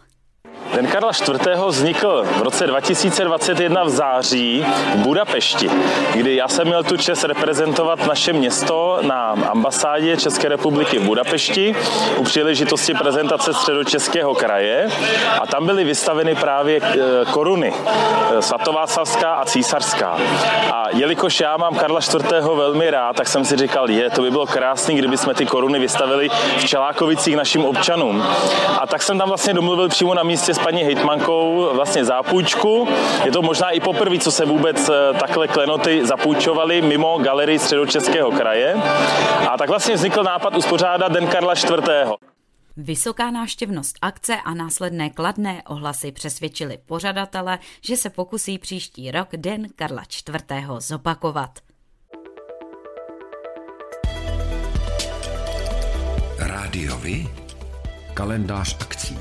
Den 0.75 0.87
Karla 0.87 1.11
IV. 1.11 1.65
vznikl 1.67 2.25
v 2.37 2.43
roce 2.43 2.67
2021 2.67 3.85
v 3.85 3.89
září 3.89 4.67
v 4.95 4.97
Budapešti, 4.97 5.71
kdy 6.15 6.37
já 6.37 6.49
jsem 6.49 6.67
měl 6.67 6.83
tu 6.85 6.97
čest 6.97 7.25
reprezentovat 7.25 8.07
naše 8.07 8.33
město 8.33 8.99
na 9.03 9.31
ambasádě 9.31 10.17
České 10.17 10.49
republiky 10.49 10.99
v 10.99 11.03
Budapešti 11.03 11.75
u 12.17 12.25
příležitosti 12.25 12.95
prezentace 12.95 13.55
středočeského 13.55 14.35
kraje 14.35 14.89
a 15.41 15.47
tam 15.47 15.67
byly 15.67 15.85
vystaveny 15.85 16.35
právě 16.35 16.81
eh, 16.83 16.99
koruny 17.31 17.75
eh, 17.75 18.43
svatováclavská 18.43 19.35
a 19.35 19.45
císařská. 19.45 20.19
A 20.73 20.85
jelikož 20.91 21.41
já 21.41 21.57
mám 21.57 21.75
Karla 21.75 22.01
IV. 22.01 22.31
velmi 22.55 22.91
rád, 22.91 23.17
tak 23.17 23.29
jsem 23.29 23.45
si 23.45 23.57
říkal, 23.57 23.91
je, 23.91 24.11
to 24.11 24.23
by 24.23 24.31
bylo 24.31 24.47
krásné, 24.47 24.95
kdyby 24.95 25.17
jsme 25.17 25.35
ty 25.35 25.47
koruny 25.47 25.79
vystavili 25.79 26.29
v 26.59 26.65
Čelákovicích 26.65 27.37
našim 27.37 27.65
občanům. 27.65 28.25
A 28.81 28.87
tak 28.87 29.03
jsem 29.03 29.19
tam 29.19 29.29
vlastně 29.29 29.55
domluvil 29.55 29.89
přímo 29.89 30.15
na 30.15 30.23
místě 30.23 30.38
s 30.47 30.59
paní 30.59 30.83
hejtmankou 30.83 31.71
vlastně 31.73 32.05
zápůjčku. 32.05 32.89
Je 33.25 33.33
to 33.33 33.43
možná 33.43 33.71
i 33.71 33.81
poprvé, 33.81 34.19
co 34.19 34.31
se 34.31 34.45
vůbec 34.45 34.89
eh, 34.89 35.19
takhle 35.21 35.49
klenoty 35.49 36.07
zapůjčovaly 36.07 36.83
mimo 36.83 37.19
galerii 37.19 37.59
středočeského 37.59 38.31
kraje. 38.31 38.75
A 39.51 39.59
tak 39.59 39.69
vlastně 39.69 39.95
vznikl 39.95 40.23
nápad 40.23 40.57
uspořádat 40.57 41.13
Den 41.13 41.27
Karla 41.27 41.53
IV. 41.53 41.89
Vysoká 42.77 43.31
návštěvnost 43.31 43.97
akce 44.03 44.37
a 44.45 44.55
následné 44.55 45.11
kladné 45.11 45.63
ohlasy 45.67 46.13
přesvědčili 46.13 46.79
pořadatele, 46.87 47.59
že 47.85 47.97
se 47.97 48.11
pokusí 48.11 48.59
příští 48.59 49.11
rok 49.11 49.29
Den 49.37 49.67
Karla 49.77 50.03
IV. 50.03 50.43
zopakovat. 50.79 51.51
Rádiovi 56.39 57.29
kalendář 58.15 58.77
akcí. 58.81 59.19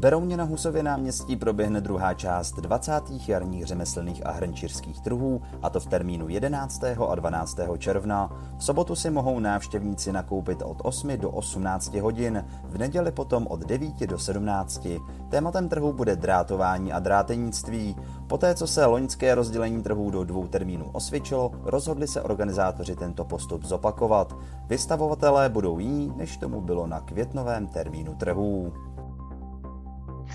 Berouně 0.00 0.36
na 0.36 0.44
Husově 0.44 0.82
náměstí 0.82 1.36
proběhne 1.36 1.80
druhá 1.80 2.14
část 2.14 2.56
20. 2.56 2.92
jarních 3.28 3.66
řemeslných 3.66 4.26
a 4.26 4.30
hrnčířských 4.30 5.00
trhů, 5.00 5.42
a 5.62 5.70
to 5.70 5.80
v 5.80 5.86
termínu 5.86 6.28
11. 6.28 6.84
a 7.08 7.14
12. 7.14 7.58
června. 7.78 8.30
V 8.58 8.64
sobotu 8.64 8.96
si 8.96 9.10
mohou 9.10 9.38
návštěvníci 9.38 10.12
nakoupit 10.12 10.62
od 10.62 10.76
8 10.82 11.16
do 11.16 11.30
18 11.30 11.94
hodin, 11.94 12.44
v 12.64 12.78
neděli 12.78 13.12
potom 13.12 13.46
od 13.46 13.60
9 13.60 14.06
do 14.06 14.18
17. 14.18 14.86
Tématem 15.28 15.68
trhu 15.68 15.92
bude 15.92 16.16
drátování 16.16 16.92
a 16.92 16.98
drátenictví. 16.98 17.96
Poté, 18.26 18.54
co 18.54 18.66
se 18.66 18.86
loňské 18.86 19.34
rozdělení 19.34 19.82
trhů 19.82 20.10
do 20.10 20.24
dvou 20.24 20.46
termínů 20.46 20.90
osvědčilo, 20.92 21.50
rozhodli 21.62 22.08
se 22.08 22.22
organizátoři 22.22 22.96
tento 22.96 23.24
postup 23.24 23.64
zopakovat. 23.64 24.36
Vystavovatelé 24.66 25.48
budou 25.48 25.78
jiní, 25.78 26.12
než 26.16 26.36
tomu 26.36 26.60
bylo 26.60 26.86
na 26.86 27.00
květnovém 27.00 27.66
termínu 27.66 28.14
trhů 28.14 28.72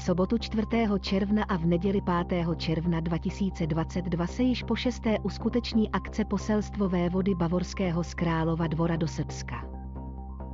sobotu 0.06 0.38
4. 0.38 0.68
června 1.00 1.44
a 1.44 1.58
v 1.58 1.66
neděli 1.66 2.02
5. 2.28 2.48
června 2.58 3.00
2022 3.00 4.28
se 4.28 4.44
již 4.44 4.64
po 4.64 4.76
šesté 4.76 5.20
uskuteční 5.20 5.92
akce 5.92 6.26
poselstvo 6.26 6.90
vévody 6.90 7.36
Bavorského 7.36 8.04
z 8.04 8.14
Králova 8.14 8.68
dvora 8.68 8.96
do 8.96 9.08
Srbska. 9.08 9.66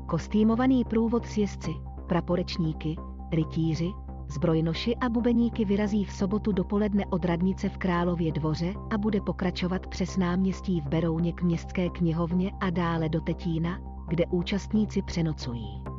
Kostýmovaný 0.07 0.85
průvod 0.85 1.25
s 1.25 1.37
jezdci, 1.37 1.71
praporečníky, 2.07 2.95
rytíři, 3.31 3.91
zbrojnoši 4.27 4.95
a 4.95 5.09
bubeníky 5.09 5.65
vyrazí 5.65 6.05
v 6.05 6.11
sobotu 6.11 6.51
dopoledne 6.51 7.05
od 7.05 7.25
radnice 7.25 7.69
v 7.69 7.77
Králově 7.77 8.31
dvoře 8.31 8.73
a 8.89 8.97
bude 8.97 9.21
pokračovat 9.21 9.87
přes 9.87 10.17
náměstí 10.17 10.81
v 10.81 10.87
Berouně 10.87 11.33
k 11.33 11.41
městské 11.41 11.89
knihovně 11.89 12.51
a 12.59 12.69
dále 12.69 13.09
do 13.09 13.21
Tetína, 13.21 13.79
kde 14.07 14.25
účastníci 14.25 15.01
přenocují. 15.01 15.90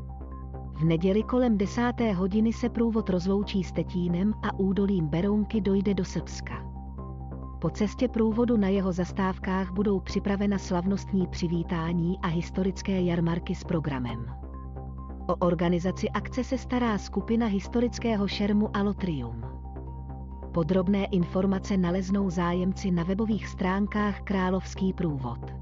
V 0.83 0.85
neděli 0.85 1.23
kolem 1.23 1.59
desáté 1.59 2.13
hodiny 2.13 2.53
se 2.53 2.69
průvod 2.69 3.11
rozloučí 3.11 3.65
s 3.65 3.73
Tetínem 3.73 4.35
a 4.43 4.59
údolím 4.59 5.07
Berounky 5.07 5.61
dojde 5.61 5.95
do 5.95 6.05
Srbska. 6.05 6.65
Po 7.61 7.71
cestě 7.71 8.09
průvodu 8.09 8.57
na 8.57 8.69
jeho 8.69 8.93
zastávkách 8.93 9.73
budou 9.73 10.01
připravena 10.01 10.59
slavnostní 10.59 11.27
přivítání 11.27 12.19
a 12.23 12.27
historické 12.27 13.03
jarmarky 13.03 13.55
s 13.55 13.65
programem. 13.65 14.27
O 15.27 15.35
organizaci 15.35 16.09
akce 16.11 16.45
se 16.45 16.59
stará 16.59 16.99
skupina 16.99 17.47
historického 17.47 18.29
šermu 18.29 18.77
Alotrium. 18.77 19.43
Podrobné 20.55 21.05
informace 21.05 21.77
naleznou 21.77 22.31
zájemci 22.31 22.91
na 22.91 23.03
webových 23.03 23.47
stránkách 23.47 24.21
Královský 24.21 24.93
průvod 24.93 25.62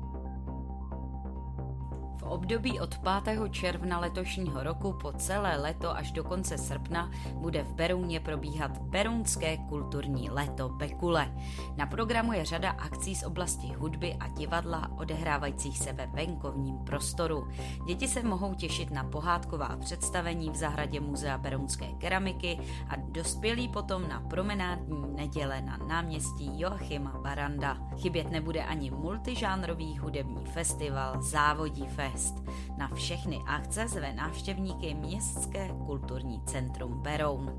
období 2.23 2.81
od 2.81 2.99
5. 3.25 3.51
června 3.51 3.99
letošního 3.99 4.63
roku 4.63 4.93
po 4.93 5.13
celé 5.13 5.57
leto 5.57 5.97
až 5.97 6.13
do 6.13 6.25
konce 6.25 6.59
srpna 6.59 7.11
bude 7.35 7.63
v 7.63 7.73
Berouně 7.73 8.21
probíhat 8.21 8.79
Berounské 8.79 9.57
kulturní 9.57 10.31
léto 10.31 10.69
Bekule. 10.69 11.35
Na 11.77 11.87
programu 11.87 12.33
je 12.33 12.45
řada 12.45 12.71
akcí 12.71 13.15
z 13.15 13.23
oblasti 13.23 13.73
hudby 13.73 14.15
a 14.21 14.29
divadla 14.29 14.91
odehrávajících 14.97 15.79
se 15.79 15.93
ve 15.93 16.07
venkovním 16.07 16.79
prostoru. 16.79 17.49
Děti 17.87 18.09
se 18.09 18.23
mohou 18.23 18.55
těšit 18.55 18.91
na 18.91 19.05
pohádková 19.05 19.77
představení 19.81 20.51
v 20.51 20.57
zahradě 20.57 21.01
Muzea 21.01 21.39
Berounské 21.39 21.87
keramiky 21.99 22.59
a 22.89 22.97
dospělí 22.97 23.69
potom 23.69 24.09
na 24.09 24.21
promenádní 24.21 25.17
neděle 25.17 25.61
na 25.61 25.77
náměstí 25.77 26.61
Joachima 26.61 27.19
Baranda. 27.23 27.77
Chybět 27.97 28.31
nebude 28.31 28.65
ani 28.65 28.91
multižánrový 28.91 29.99
hudební 29.99 30.45
festival 30.45 31.23
Závodí 31.23 31.87
Fest. 31.87 32.10
Fest. 32.13 32.45
Na 32.79 32.89
všechny 32.89 33.39
akce 33.47 33.89
zve 33.89 34.13
návštěvníky 34.13 34.95
Městské 34.95 35.69
kulturní 35.87 36.41
centrum 36.47 37.03
Beroun. 37.03 37.53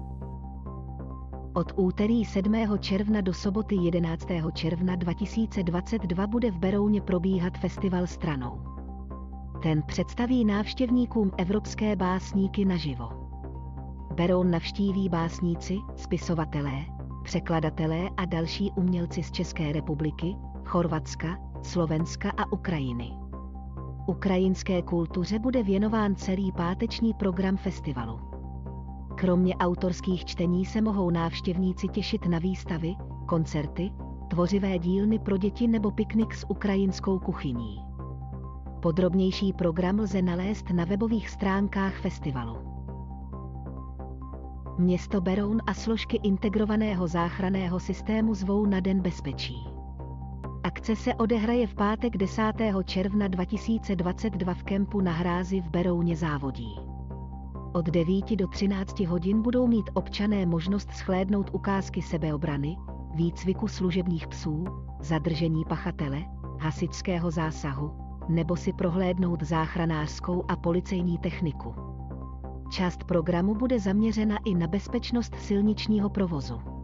Od 1.54 1.72
úterý 1.76 2.26
7. 2.26 2.78
června 2.80 3.22
do 3.22 3.34
soboty 3.34 3.76
11. 3.76 4.28
června 4.54 4.96
2022 4.96 6.28
bude 6.28 6.52
v 6.52 6.58
Berouně 6.58 7.02
probíhat 7.02 7.58
festival 7.58 8.08
stranou. 8.08 8.62
Ten 9.64 9.84
představí 9.84 10.46
návštěvníkům 10.46 11.32
evropské 11.38 11.96
básníky 11.96 12.66
naživo. 12.66 13.10
Beroun 14.16 14.52
navštíví 14.52 15.10
básníci, 15.10 15.78
spisovatelé, 15.96 16.86
překladatelé 17.24 18.10
a 18.18 18.26
další 18.26 18.72
umělci 18.72 19.24
z 19.24 19.32
České 19.32 19.72
republiky, 19.72 20.36
Chorvatska, 20.66 21.38
Slovenska 21.64 22.32
a 22.38 22.52
Ukrajiny. 22.52 23.12
Ukrajinské 24.06 24.82
kultuře 24.82 25.40
bude 25.40 25.64
věnován 25.64 26.16
celý 26.16 26.52
páteční 26.52 27.14
program 27.14 27.58
festivalu. 27.58 28.20
Kromě 29.16 29.56
autorských 29.56 30.26
čtení 30.26 30.66
se 30.66 30.82
mohou 30.82 31.10
návštěvníci 31.10 31.88
těšit 31.88 32.26
na 32.26 32.40
výstavy, 32.40 32.96
koncerty, 33.26 33.92
tvořivé 34.30 34.80
dílny 34.80 35.20
pro 35.20 35.38
děti 35.38 35.68
nebo 35.68 35.92
piknik 35.92 36.34
s 36.34 36.50
ukrajinskou 36.50 37.20
kuchyní. 37.20 37.78
Podrobnější 38.82 39.54
program 39.54 40.00
lze 40.00 40.22
nalézt 40.22 40.70
na 40.70 40.86
webových 40.86 41.30
stránkách 41.30 42.02
festivalu. 42.02 42.58
Město 44.78 45.22
Beroun 45.22 45.62
a 45.68 45.74
složky 45.74 46.20
integrovaného 46.24 47.08
záchranného 47.08 47.80
systému 47.80 48.34
zvou 48.34 48.66
na 48.66 48.80
Den 48.80 49.02
bezpečí. 49.02 49.71
Akce 50.72 50.96
se 50.96 51.16
odehraje 51.16 51.68
v 51.68 51.76
pátek 51.76 52.18
10. 52.18 52.42
června 52.86 53.28
2022 53.28 54.54
v 54.54 54.64
kempu 54.64 55.02
na 55.02 55.12
hrázi 55.12 55.62
v 55.62 55.70
Berouně 55.70 56.16
závodí. 56.16 56.80
Od 57.74 57.86
9 57.86 58.36
do 58.36 58.48
13 58.48 59.00
hodin 59.00 59.42
budou 59.42 59.68
mít 59.68 59.90
občané 59.94 60.46
možnost 60.46 60.90
schlédnout 60.92 61.50
ukázky 61.54 62.02
sebeobrany, 62.02 62.78
výcviku 63.16 63.68
služebních 63.68 64.28
psů, 64.28 64.66
zadržení 65.00 65.66
pachatele, 65.66 66.24
hasičského 66.60 67.32
zásahu, 67.32 67.92
nebo 68.30 68.56
si 68.56 68.74
prohlédnout 68.74 69.44
záchranářskou 69.44 70.44
a 70.48 70.56
policejní 70.56 71.18
techniku. 71.18 71.76
Část 72.72 73.04
programu 73.04 73.56
bude 73.56 73.80
zaměřena 73.80 74.38
i 74.46 74.56
na 74.56 74.68
bezpečnost 74.68 75.36
silničního 75.36 76.10
provozu. 76.10 76.81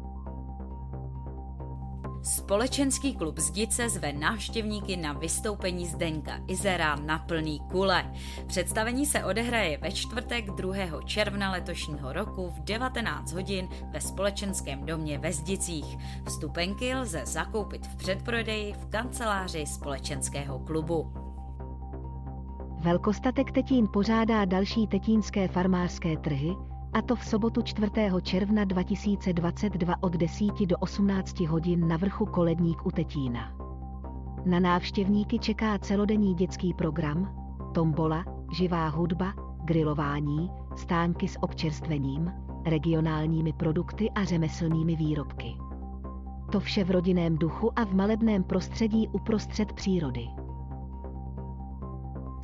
Společenský 2.24 3.16
klub 3.16 3.40
Zdice 3.40 3.90
zve 3.90 4.14
návštěvníky 4.14 4.98
na 4.98 5.14
vystoupení 5.14 5.88
Zdenka 5.88 6.40
Izera 6.48 6.96
na 6.96 7.20
plný 7.20 7.60
kule. 7.72 8.14
Představení 8.48 9.06
se 9.06 9.26
odehraje 9.26 9.78
ve 9.78 9.92
čtvrtek 9.92 10.52
2. 10.52 10.76
června 11.06 11.52
letošního 11.52 12.14
roku 12.14 12.50
v 12.50 12.60
19 12.60 13.34
hodin 13.34 13.68
ve 13.92 14.02
společenském 14.02 14.86
domě 14.86 15.20
ve 15.20 15.34
Zdicích. 15.34 15.98
Vstupenky 16.26 16.96
lze 16.96 17.22
zakoupit 17.26 17.88
v 17.88 17.96
předprodeji 17.96 18.74
v 18.74 18.86
kanceláři 18.86 19.66
společenského 19.66 20.60
klubu. 20.60 21.14
Velkostatek 22.80 23.52
Tetín 23.52 23.88
pořádá 23.94 24.46
další 24.46 24.88
tetínské 24.88 25.48
farmářské 25.48 26.18
trhy, 26.18 26.56
a 26.94 27.02
to 27.02 27.16
v 27.16 27.26
sobotu 27.26 27.62
4. 27.62 27.92
června 28.22 28.66
2022 28.66 29.96
od 30.02 30.14
10 30.14 30.66
do 30.66 30.78
18 30.78 31.40
hodin 31.40 31.88
na 31.88 31.98
vrchu 31.98 32.26
Koledník 32.26 32.86
u 32.86 32.92
Tetína. 32.92 33.54
Na 34.46 34.60
návštěvníky 34.60 35.40
čeká 35.40 35.78
celodenní 35.78 36.34
dětský 36.34 36.74
program, 36.74 37.36
tombola, 37.74 38.26
živá 38.52 38.88
hudba, 38.88 39.34
grilování, 39.66 40.52
stánky 40.76 41.28
s 41.28 41.38
občerstvením, 41.42 42.32
regionálními 42.66 43.54
produkty 43.54 44.12
a 44.12 44.24
řemeslnými 44.24 44.96
výrobky. 44.96 45.56
To 46.52 46.60
vše 46.60 46.84
v 46.84 46.92
rodinném 46.92 47.38
duchu 47.38 47.80
a 47.80 47.86
v 47.86 47.94
malebném 47.94 48.44
prostředí 48.44 49.08
uprostřed 49.08 49.74
přírody. 49.74 50.28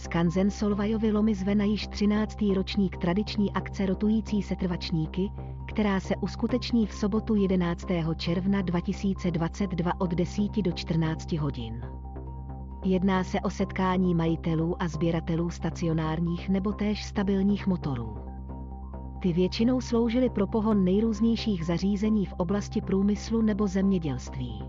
Skanzen 0.04 0.52
Solvajovy 0.52 1.12
lomy 1.12 1.36
zve 1.36 1.56
na 1.56 1.64
již 1.64 1.88
13. 1.88 2.38
ročník 2.56 2.98
tradiční 2.98 3.54
akce 3.54 3.86
rotující 3.86 4.42
setrvačníky, 4.42 5.32
která 5.68 6.00
se 6.00 6.16
uskuteční 6.16 6.88
v 6.88 6.94
sobotu 6.94 7.36
11. 7.36 7.86
června 8.16 8.62
2022 8.62 9.92
od 10.02 10.12
10 10.14 10.62
do 10.62 10.72
14 10.72 11.32
hodin. 11.32 11.82
Jedná 12.86 13.24
se 13.24 13.40
o 13.40 13.50
setkání 13.50 14.16
majitelů 14.16 14.82
a 14.82 14.88
sběratelů 14.88 15.50
stacionárních 15.50 16.50
nebo 16.50 16.72
též 16.72 17.06
stabilních 17.06 17.68
motorů. 17.68 18.18
Ty 19.22 19.34
většinou 19.34 19.82
sloužily 19.82 20.30
pro 20.30 20.48
pohon 20.48 20.84
nejrůznějších 20.84 21.66
zařízení 21.66 22.26
v 22.26 22.34
oblasti 22.34 22.82
průmyslu 22.82 23.42
nebo 23.42 23.68
zemědělství. 23.68 24.64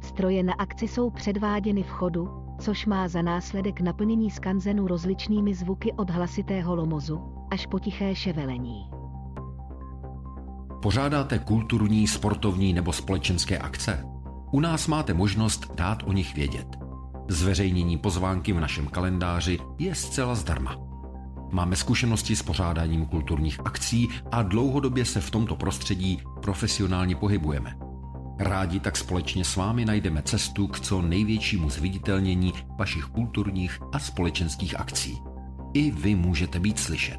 Stroje 0.00 0.42
na 0.42 0.52
akci 0.52 0.88
jsou 0.88 1.10
předváděny 1.10 1.82
v 1.82 1.90
chodu, 1.90 2.45
což 2.58 2.86
má 2.86 3.08
za 3.08 3.22
následek 3.22 3.80
naplnění 3.80 4.30
skanzenu 4.30 4.86
rozličnými 4.86 5.54
zvuky 5.54 5.92
od 5.92 6.10
hlasitého 6.10 6.74
lomozu 6.74 7.20
až 7.50 7.66
po 7.66 7.78
tiché 7.78 8.14
ševelení. 8.14 8.90
Pořádáte 10.82 11.38
kulturní, 11.38 12.06
sportovní 12.06 12.72
nebo 12.72 12.92
společenské 12.92 13.58
akce? 13.58 14.04
U 14.52 14.60
nás 14.60 14.86
máte 14.86 15.14
možnost 15.14 15.74
dát 15.74 16.02
o 16.06 16.12
nich 16.12 16.34
vědět. 16.34 16.66
Zveřejnění 17.28 17.98
pozvánky 17.98 18.52
v 18.52 18.60
našem 18.60 18.86
kalendáři 18.86 19.58
je 19.78 19.94
zcela 19.94 20.34
zdarma. 20.34 20.76
Máme 21.52 21.76
zkušenosti 21.76 22.36
s 22.36 22.42
pořádáním 22.42 23.06
kulturních 23.06 23.60
akcí 23.64 24.08
a 24.32 24.42
dlouhodobě 24.42 25.04
se 25.04 25.20
v 25.20 25.30
tomto 25.30 25.56
prostředí 25.56 26.22
profesionálně 26.42 27.16
pohybujeme– 27.16 27.76
Rádi 28.38 28.80
tak 28.80 28.96
společně 28.96 29.44
s 29.44 29.56
vámi 29.56 29.84
najdeme 29.84 30.22
cestu 30.22 30.66
k 30.66 30.80
co 30.80 31.02
největšímu 31.02 31.70
zviditelnění 31.70 32.52
vašich 32.78 33.04
kulturních 33.04 33.78
a 33.92 33.98
společenských 33.98 34.80
akcí. 34.80 35.18
I 35.74 35.90
vy 35.90 36.14
můžete 36.14 36.60
být 36.60 36.78
slyšet. 36.78 37.18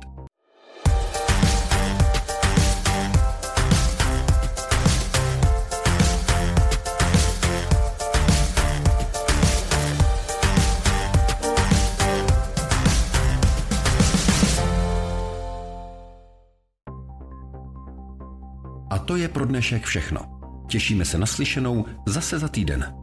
A 18.89 18.99
to 18.99 19.15
je 19.15 19.27
pro 19.27 19.45
dnešek 19.45 19.85
všechno. 19.85 20.36
Těšíme 20.67 21.05
se 21.05 21.17
na 21.17 21.25
slyšenou 21.25 21.85
zase 22.05 22.39
za 22.39 22.47
týden. 22.47 22.93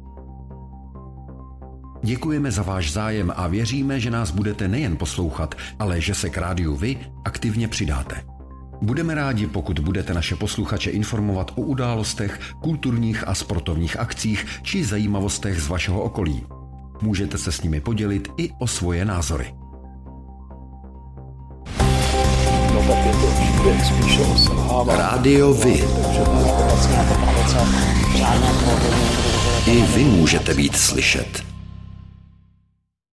Děkujeme 2.05 2.50
za 2.50 2.62
váš 2.62 2.92
zájem 2.92 3.33
a 3.37 3.46
věříme, 3.46 4.00
že 4.00 4.11
nás 4.11 4.31
budete 4.31 4.68
nejen 4.68 4.96
poslouchat, 4.96 5.55
ale 5.79 6.00
že 6.00 6.14
se 6.14 6.31
k 6.31 6.38
rádiu 6.38 6.77
vy 6.77 6.98
aktivně 7.24 7.68
přidáte. 7.68 8.24
Budeme 8.83 9.14
rádi, 9.14 9.46
pokud 9.46 9.79
budete 9.79 10.14
naše 10.14 10.37
posluchače 10.37 10.90
informovat 10.90 11.53
o 11.57 11.62
událostech, 11.62 12.40
kulturních 12.62 13.29
a 13.29 13.35
sportovních 13.35 13.98
akcích 13.98 14.46
či 14.62 14.85
zajímavostech 14.85 15.61
z 15.61 15.68
vašeho 15.68 16.03
okolí. 16.03 16.46
Můžete 17.03 17.38
se 17.38 17.53
s 17.53 17.62
nimi 17.62 17.81
podělit 17.81 18.29
i 18.37 18.50
o 18.59 18.66
svoje 18.66 19.05
názory. 19.05 19.55
Rádio 24.87 25.55
Vy. 25.55 25.85
I 29.66 29.83
vy 29.83 30.05
můžete 30.05 30.55
být 30.55 30.77
slyšet. 30.77 31.53